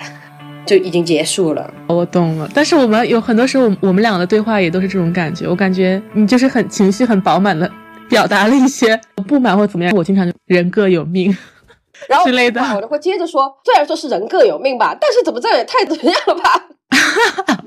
[0.66, 2.48] 就已经结束了，我懂了。
[2.54, 5.46] 但是我们有很多时候，我们两个的对话也都是这种感觉。
[5.46, 7.70] 我感觉你就是很情绪很饱满的
[8.08, 8.98] 表达了一些
[9.28, 9.94] 不满或怎么样。
[9.94, 11.36] 我经常就人各有命，
[12.08, 16.64] 然后之类的，我就会接着说，虽然说是人各有命吧，但是怎么这样也太怎么样了吧？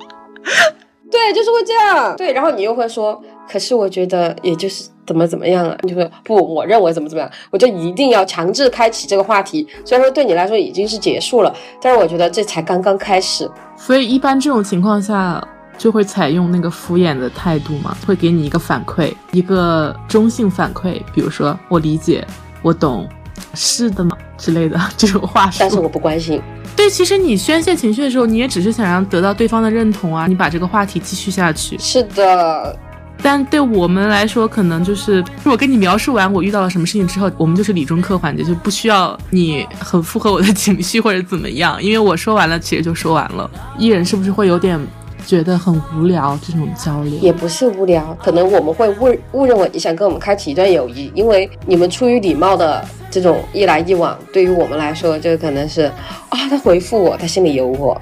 [1.10, 2.16] 对，就是会这样。
[2.18, 5.78] 对，然后你又会说，可是我觉得也就是怎么怎么样啊？
[5.84, 9.66] 你就说不，我认为怎么怎么样，我就一定要强制开启这个话题。
[9.86, 13.50] 虽然说对你来说已经是结束了，但是我觉得这才刚刚开始。
[13.78, 15.42] 所以一般这种情况下，
[15.78, 22.28] 就会采用那个敷衍的态度嘛，会给你一个反馈，一个中性反馈，比如说我理解，
[22.62, 23.08] 我懂，
[23.54, 25.58] 是的吗之类的 这种话术。
[25.60, 26.42] 但是我不关心。
[26.76, 31.76] 对，其实你宣泄情绪的时候，你也只是想让得到对方的认同啊，你把这个话题继续下去。
[31.80, 32.78] 是的，
[33.20, 43.50] 但对我们来说，可能就是我跟你描述完我遇到了什么事情之后，我们就是理中客环节，就不需要你很符合我的情绪或者怎么样，因为我说完了，其实就说完了。
[43.80, 44.80] 艺人是不是会有点
[45.28, 47.14] 觉得很无聊这种交流？
[47.20, 52.84] 也不是无聊，可能我们会误误认为你想跟我们开启一段友谊，因为你们出于礼貌的。
[53.10, 55.84] 这种一来一往，对于我们来说，就可能是
[56.28, 58.00] 啊，他回复我，他心里有我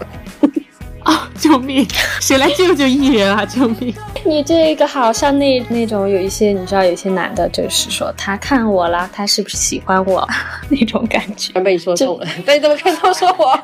[1.03, 1.29] 啊！
[1.39, 1.87] 救命！
[2.19, 3.45] 谁来救救艺人啊！
[3.45, 3.93] 救命！
[4.25, 10.27] 你这个好像那那种有一些，你知道，有一些男的，就是说他看我了，他是不是喜欢我
[10.69, 11.53] 那种感觉？
[11.61, 13.57] 被你说中了，被你怎么开头说我？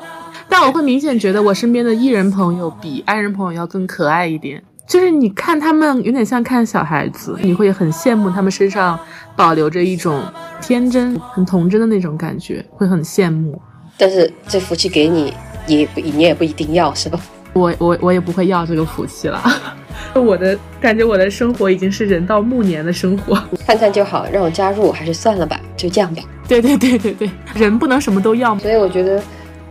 [0.52, 8.98] 但我会明显觉得我身边的艺人朋友比爱人朋友要更可爱一点，就是你看他们有点像看小孩子，你会很羡慕他们身上。
[9.34, 10.22] 保留着一种
[10.60, 13.58] 天真、很童真的那种感觉，会很羡慕。
[13.96, 15.32] 但是这福气给你，
[15.66, 17.18] 也不你也不一定要，是吧？
[17.54, 19.42] 我我我也不会要这个福气了。
[20.14, 23.42] 我的感觉，我的生活已经是人到暮年的生活。
[23.66, 26.22] 看看就好，让我加入还是算了吧，就这样吧。
[26.46, 28.56] 对对对对对，人不能什么都要。
[28.58, 29.22] 所以我觉得，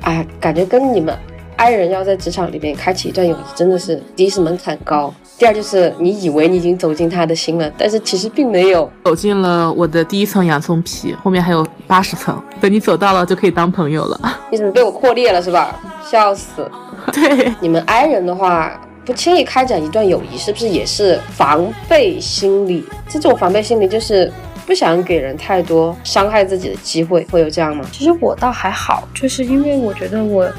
[0.01, 1.15] 哎，感觉跟你们
[1.55, 14.19] 爱人要在职场里面开启一段友谊，真的是第一是门槛高，第二就是你以为你已经走进他的心了，但是其实并没有走进了我的第一层洋葱皮，后面还有八十层，等你走到了就可以当朋友了。
[14.51, 15.79] 你怎么被我扩裂了是吧？
[16.09, 16.69] 笑死！
[17.13, 18.79] 对，你们爱人的话。
[19.03, 22.85] 不轻易开展一段友谊，是不是也是防备心理？
[23.09, 24.31] 这种防备心理就是
[24.65, 27.85] 不想给人太多伤害自己的机会，会有这样吗？
[27.91, 30.49] 其实我倒还好，就是因为我觉得我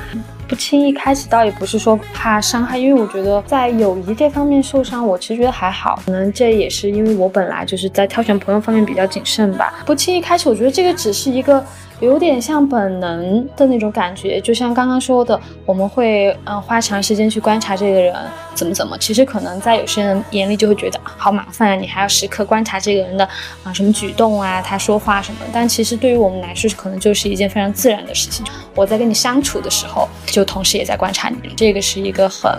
[0.46, 6.00] 不轻易开始，倒也不是说怕伤害，因为我觉得在友谊这方面受伤，我其实觉得还好。
[6.04, 10.48] 可能这也是因为我本来就是在挑选朋友方面比较谨慎吧，不轻易开始。
[10.48, 11.64] 我觉得这个只是一个。
[12.02, 18.12] 有点像本能的那种感觉，就像刚刚说的，我们会嗯花长时间去观察这个人
[18.56, 18.98] 怎么怎么。
[18.98, 23.24] 其实可能在有些人眼里就会觉得好麻烦啊，你还要时刻观察这个人的
[23.62, 25.38] 啊什么举动啊，他说话什么。
[25.52, 28.44] 但其实对于我们来说，可能就是一件非常自然的事情。
[28.74, 32.50] 我在跟你相处的时候，就同时也在观察你，这个是一个很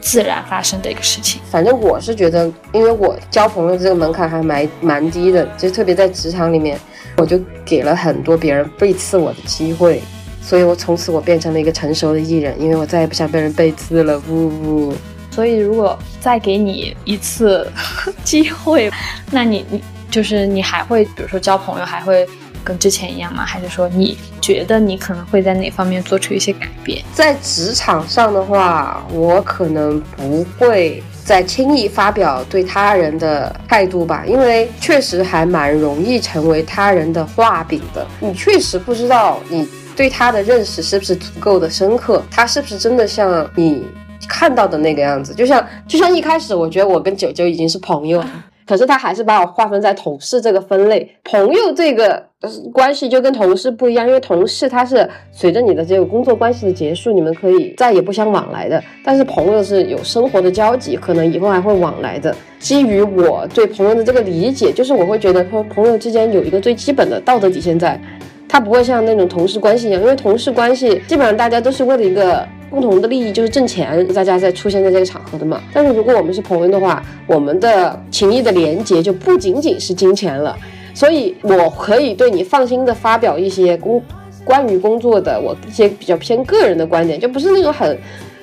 [0.00, 1.42] 自然发生的一个事情。
[1.50, 6.80] 反正我是觉得，因为我交朋友这个门槛还蛮蛮低的，就特别在职场里面。
[7.16, 10.02] 我就给了很多别人背刺我的机会，
[10.42, 14.20] 所以我从此我变成了一个成熟的艺人，因为我再也不想被人背刺了。
[14.28, 14.94] 呜呜。
[15.30, 17.70] 所以如果再给你一次
[18.24, 18.90] 机会，
[19.30, 22.26] 那你你就是你还会比如说交朋友还会
[22.64, 23.44] 跟之前一样吗？
[23.44, 27.04] 还是说你觉得你可能会在哪方面做出一些改变？
[27.12, 31.02] 在职场上的话，我可能不会。
[31.26, 38.06] 在轻易发表对他人的态度吧，因为确实还蛮容易成为他人的画饼的。
[38.20, 43.84] 你确实不知道你对他的认识是不是足够的深刻，他是不是真的像你
[44.28, 45.34] 看到的那个样子。
[45.34, 48.22] 就像就像一开始，我觉得我跟九九已经是朋友。
[48.66, 52.22] 可是他还是把我划分在同事这个分类，朋友这个
[52.72, 58.82] 关系就跟同事不一样，因为同事他是随着你的这个工作关系的结束，你们可以再也不相往来的。
[59.04, 62.34] 但是朋友是有生活的交集，可能以后还会往来的。
[62.58, 68.00] 基于我对朋友的这个理解，就是我会觉得说朋友之间有一个最基本的道德底线在，
[68.48, 72.46] 他不会像那种同事关系一样，因为同事关系基本上大家都是为了一个。
[72.68, 75.62] 共同的利益就是挣钱，大家在出现在这个场合的嘛。
[75.72, 80.54] 但是如果我们是朋友的话，我们的情谊的连接就不仅仅是金钱了。
[80.92, 84.02] 所以我可以对你放心的发表一些工
[84.44, 87.96] 关于工作的我一些比较偏个人的观点，就不是那种很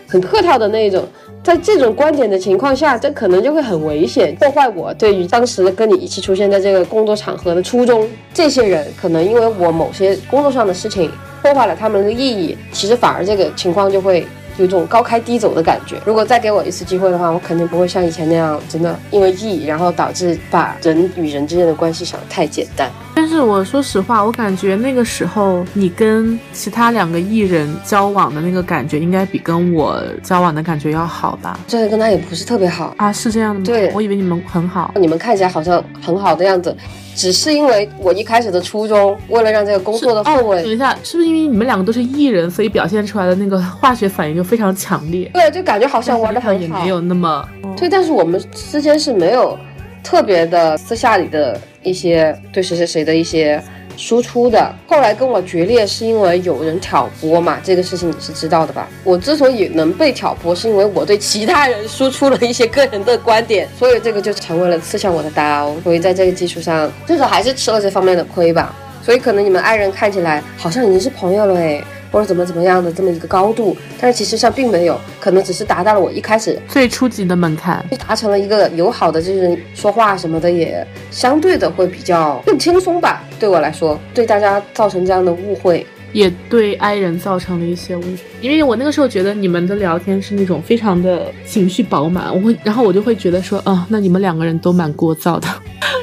[0.07, 1.03] 很客套的那种。
[1.43, 8.07] 在这种观点的情况下，这可能就会很危险，破坏我对于当时跟你一起出现在这个工作场合的初衷。
[8.33, 11.11] 这些人可能因为我某些工作上的事情。
[11.43, 14.25] 破坏了他们的意义，其实反而这个情况就会
[14.55, 15.97] 有一种高开低走的感觉。
[16.05, 22.89] 如果再给我一次机会的话，我肯定不会像以前那样，真的因为意义，然后导致把人与人之间的关系想得太简单。
[23.15, 31.59] 但是我说实话，我感觉那个时候你跟其他两个艺人交往的那个感觉，应该比跟我交往的感觉要好吧？
[31.67, 33.65] 这个跟他也不是特别好啊，是这样的吗？
[33.65, 36.75] 对，我以为你们很好，你们看起来好像很好的样子。
[37.15, 45.29] 只是因为我一开始的初衷，为了让这个工作的氛围，等一下，是不是因为你们两个都是艺人，所以表现出来的那个化学反应就非常强烈？
[45.31, 47.47] 对，就感觉好像玩的很好，也没有那么
[47.77, 47.87] 对。
[47.87, 49.55] 但是我们之间是没有
[50.03, 53.61] 特别的私下里的一些对谁谁谁的一些。
[53.95, 58.89] 输出的，后来跟我决裂是因为有人挑拨嘛，这个事情你是知道的吧？
[59.03, 65.71] 我之所以能被挑拨，是因为我对其他人输出了一些个人的观点，所以这个就成为了刺向我的刀。
[65.83, 68.75] 所以在这个基础上，至少还是吃了这方面的亏吧。
[69.03, 71.83] 所以可能你们爱人看起来好像已经是朋友了诶。
[72.13, 83.23] 或者怎么怎么样的这么一个高度，但是其实上并没有，可能只是达到了我一开始最初级的门槛，就达成了一个友好的，就是说话什么的也相对的会比较更轻松吧。
[83.39, 85.85] 对我来说，对大家造成这样的误会。
[86.13, 88.03] 也对爱人造成了一些误，
[88.39, 95.47] 因为我那个时候觉得你们的聊天是那种非常的情绪饱满，我会，然后我就会觉得说，啊，那你们两个人都蛮聒噪的，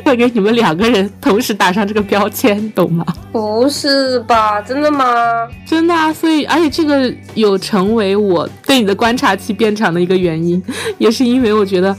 [0.04, 3.06] 要给你们两个人同时打上这个标签，懂吗？
[3.30, 4.60] 不是吧？
[4.60, 5.48] 真的吗？
[5.64, 6.12] 真的啊！
[6.12, 10.60] 所以，而且这个有成为我对你的观察期变长的一个原因，
[10.98, 11.96] 也是因为我觉得，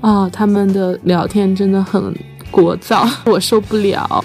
[0.00, 2.12] 啊，他们的聊天真的很
[2.50, 4.24] 聒噪，我受不了。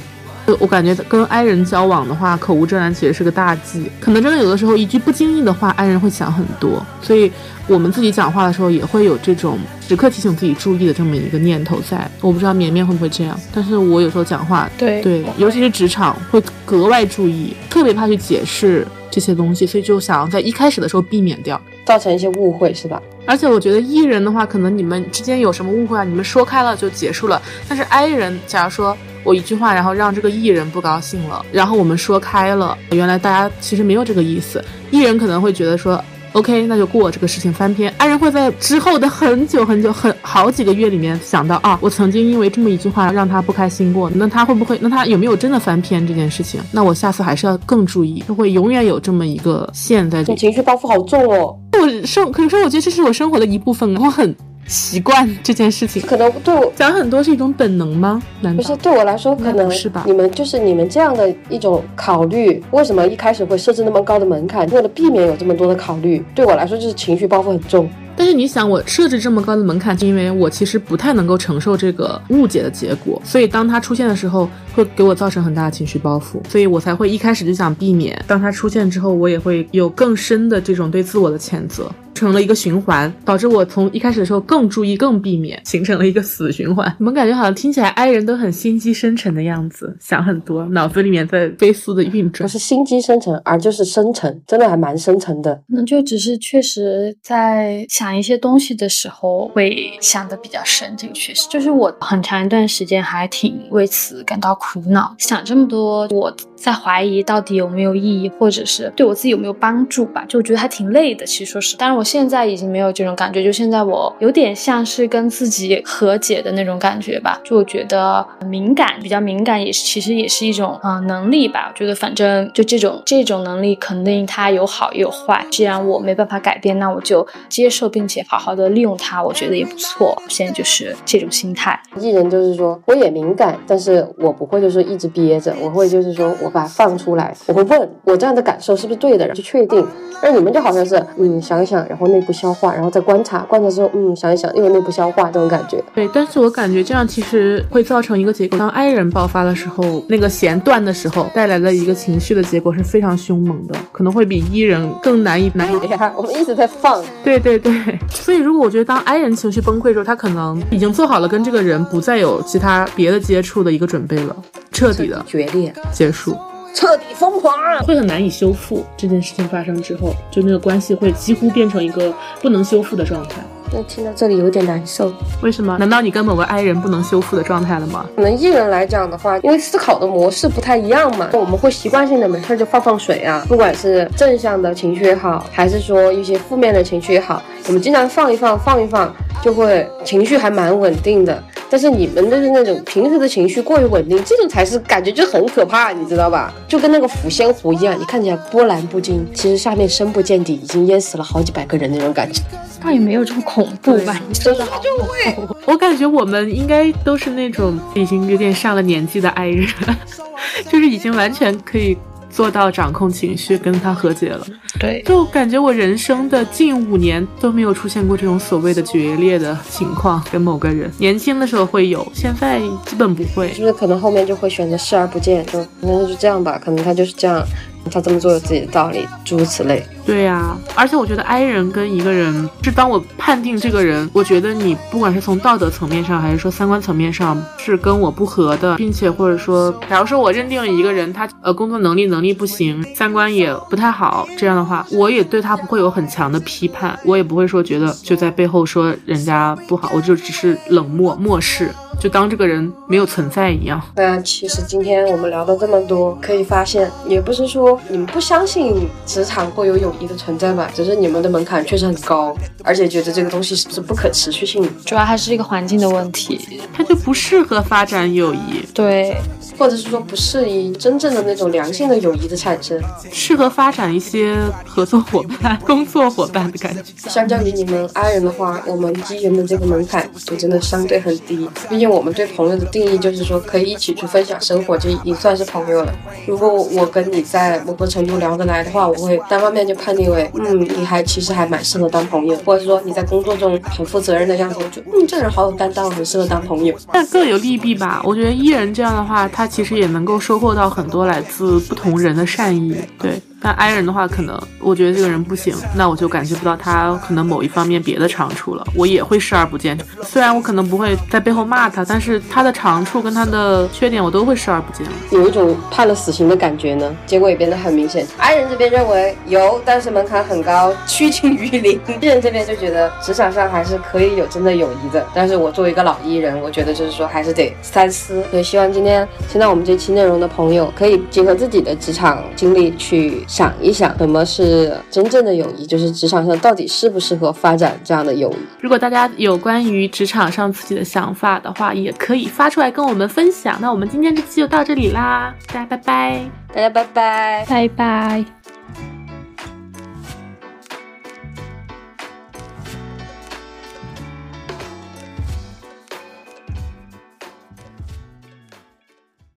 [0.60, 3.92] 我感觉跟爱人交往的话，口无遮拦其实是个大忌。
[4.00, 6.86] 可能真的有的时候一句不经意的话，爱人会想很多。
[7.02, 7.32] 所以
[7.68, 12.10] 我们自己讲话的时候，也会有这种时刻提醒自己注意的这么一个念头在。
[12.22, 21.60] 我不知道绵绵会不会这样，但是我有时候讲话，对对，尤其是职场会格外注意，特别怕去解释这些东西，所以就想要在一开始的时候避免掉。
[21.86, 23.02] 造成一些误会，是吧？
[23.26, 27.42] 而且我觉得 E 人的话，可能你们之间有什么误会啊，你们说开了就结束了。
[27.68, 28.98] 但是 I 人，假如说
[29.28, 36.02] 我一句话，然后让这个艺人不高兴了，然后我们说开了，原来大家其实没有这个意思艺人可能会觉得说。
[36.34, 37.92] OK，那就过这个事情翻篇。
[37.98, 44.12] 爱人会在之后的很久很久、很好几个月里面想到啊，我曾经因为这么一句话让他不开心过。
[44.14, 44.78] 那他会不会？
[44.80, 46.62] 那他有没有真的翻篇这件事情？
[46.72, 50.22] 那我下次还是要更注意，就会永远有这么一个线在。
[50.24, 51.58] 你情绪包袱好重哦。
[51.74, 54.36] 我生，可是我觉得这是我生活的一部分，我很。
[54.68, 58.22] 习惯这件事情，可能对我讲很多是一种本能吗？
[58.42, 60.04] 难不是，对我来说可能是吧。
[60.06, 64.70] 你们就是你们这样的一种考虑，为什么一开始会设置那么高的门槛？
[64.70, 67.90] 为了避免有这么多的考虑，对我来说就是情绪包袱很重。
[68.20, 78.20] 但是你想，我设置这么高的门槛，是因为我其实不太能够承受这个误解的结果，所以当它出现的时候，会给我造成很大的情绪包袱，所以我才会一开始就想避免。
[78.26, 81.92] 当它出现之后，我也会有更深的这种对自我的谴责。
[82.18, 86.92] 成了一个循环，导致我从一开始的时候更注意、更避免，形成了一个死循环。
[86.98, 92.48] 我们感觉好像听起来 I 人都很心机深沉的样子，想很多，脑子里面在飞速的运转。
[92.48, 95.54] 不是心机深沉，而就是深沉，真的还蛮深沉的。
[95.70, 111.24] 可能就只是确实在想一些东西的时候会想的比较深，这个确实就是我很长一段时间还挺为此感到苦恼，想这么多，我在怀疑到底有没有意义，或者是对我自己有没有帮助吧，就我觉得还挺累的。
[111.24, 112.07] 其实说是，但是我。
[112.08, 117.38] 现在已经没有这种感觉，就现在我有点像是跟自己和解的那种感觉吧。
[117.44, 121.70] 就我觉得敏感，比较敏感也是，其实也是一种嗯能力吧。
[121.70, 125.46] 我觉得反正就这种这种能力，肯定它有好也有坏。
[125.52, 130.16] 既然我没办法改变，那我就接受并且好好的利用它，我觉得也不错。
[130.30, 131.78] 现在就是这种心态。
[132.00, 139.86] 艺人就是说，我也敏感，但是我不会就是一直憋着，我会就是说我把它放出来，我会问我这样的感受是不是对的，然后去确定。
[140.22, 145.82] 而你们就好像是嗯想想，然内部消化，然后再观察，观察之后嗯想一想，又内部消化这种感觉。
[145.96, 155.78] 对，但是我感觉这样其实会造成一个结果，当 I 人爆发的时候，那个弦断的时候带来的一个情绪的结果是非常凶猛的，可能会比 E 人更难以难以。
[156.16, 157.02] 我们一直在放。
[157.24, 157.74] 对对对，
[158.10, 164.36] 所以如果我觉得当 I 人情绪崩溃的时候，他可能已经做好了跟这个人不再有其他别的接触的一个准备了，
[164.72, 166.36] 彻底的决裂结束。
[166.78, 167.56] 彻底疯狂，
[167.88, 168.86] 会很难以修复。
[168.96, 173.38] 这件事情发生之后，就那个关系会几乎变成一个不能修复的状态。
[173.74, 175.12] 那听到这里有点难受，
[175.42, 175.76] 为什么？
[175.80, 178.06] 难道你跟某个爱人不能修复的状态了吗？
[178.16, 189.12] 可能艺人来讲的话，因为思考的模式不太一样嘛，我们会习惯性的没事就放放水啊，不管是正向的情绪也好，还是说一些负面的情绪也好，我们经常放一放，放一放，
[189.42, 191.44] 就会情绪还蛮稳定的。
[191.70, 196.54] 但是你们的那种平时的情绪过于稳定，这种才是感觉就很可怕，你知道吧？
[196.68, 202.42] 就跟那个抚仙湖一样，你看起来波澜不惊，其实下面深不见底，已经淹死了好几百个人那种感觉。
[202.82, 204.22] 倒也没有这么恐怖吧？
[204.34, 205.36] 真的好会。
[205.66, 209.68] 我感觉我们应该都是那种已经有点上了年纪的爱人，
[210.70, 211.98] 就是已经完全可以。
[212.38, 214.46] 做到掌控情绪，跟他和解了。
[214.80, 220.92] 对，就感觉我人生的近五年都没有出现过这种所谓的决裂的情况，跟某个人。
[221.00, 223.52] 年轻的时候会有，现在基本不会。
[223.54, 225.44] 是不是可能后面就会选择视而不见？
[225.48, 227.44] 就那就这样吧，可能他就是这样。
[227.92, 229.84] 他这么做有自己的道理，诸如此类。
[230.06, 251.70] 对呀，而且我觉得 I 人跟一个人，是当我判定这个人，我觉得你不管是从道德层面上，还是说三观层面上是跟我不合的，并且或者说，假如说我认定了一个人，他呃工作能力能力不行，三观也不太好，这样的话，我也对他不会有很强的批判，我也不会说觉得就在背后说人家不好，我就只是冷漠漠视。
[252.00, 253.82] 就当这个人没有存在一样。
[253.96, 264.70] 那其实今天我们聊了这么多，可以发现，也不是说你们不相信职场会有友谊的存在吧，只是你们的门槛确实很高，而且觉得这个东西是不是不可持续性的？
[264.86, 268.66] 主要还是一个环境的问题，它就不适合发展友谊。
[268.74, 269.18] 对。
[269.58, 272.80] 或者是说不适宜真正的那种良性的友谊的产生，
[273.12, 276.84] 适合发展一些合作伙伴、 工作伙伴的感觉。
[277.10, 281.50] 相较于你们爱人的话，我们基人的这个门槛就真的相对很低。
[281.70, 285.94] 毕竟我们对朋友的定义就是说可以一起去分享生活，就已经算是朋友了。
[286.28, 296.76] 如果我跟你在某个程度聊得来的话，我会单方面就判定为，嗯，你还其实还蛮适合当朋友，或者说你在工作中很负责任的样子，我觉得嗯，这人好有担当，很适合当朋友。
[296.92, 298.02] 但各有利弊吧。
[298.04, 299.47] 我觉得 E 人这样的话，他。
[299.48, 303.22] 其实也能够收获到很多来自不同人的善意，对。
[303.42, 309.78] 但 I 人的话，可能我觉得这个人不行，那我就感觉不到他可能某一方面别的长处了，我也会视而不见。
[310.04, 314.86] 虽然我可能不会在背后骂他，但是他的长处跟他的缺点我都会视而不见。
[315.12, 318.06] 有一种判了死刑的感觉呢，结果也变得很明显。
[318.18, 321.80] I 人这边认为有，但是门槛很高，趋近于零。
[321.88, 328.24] E 人这边就觉得职场上还是可以有真的友谊的，但是我作为一个老 E 人，我觉得就是说还是得三思。
[328.32, 338.38] 所以希望今天听到我们这期内容的朋友，可以结合自己的职场经历去想一想，什么是真正的友谊，就是职场上到底适不适合发展这样的友谊。
[338.62, 343.58] 如果大家有关于职场上自己的想法的话，也可以发出来跟我们分享。
[343.60, 346.22] 那我们今天这期就到这里啦，大家拜拜。
[346.54, 347.46] 大家拜拜。
[347.48, 348.37] 拜拜。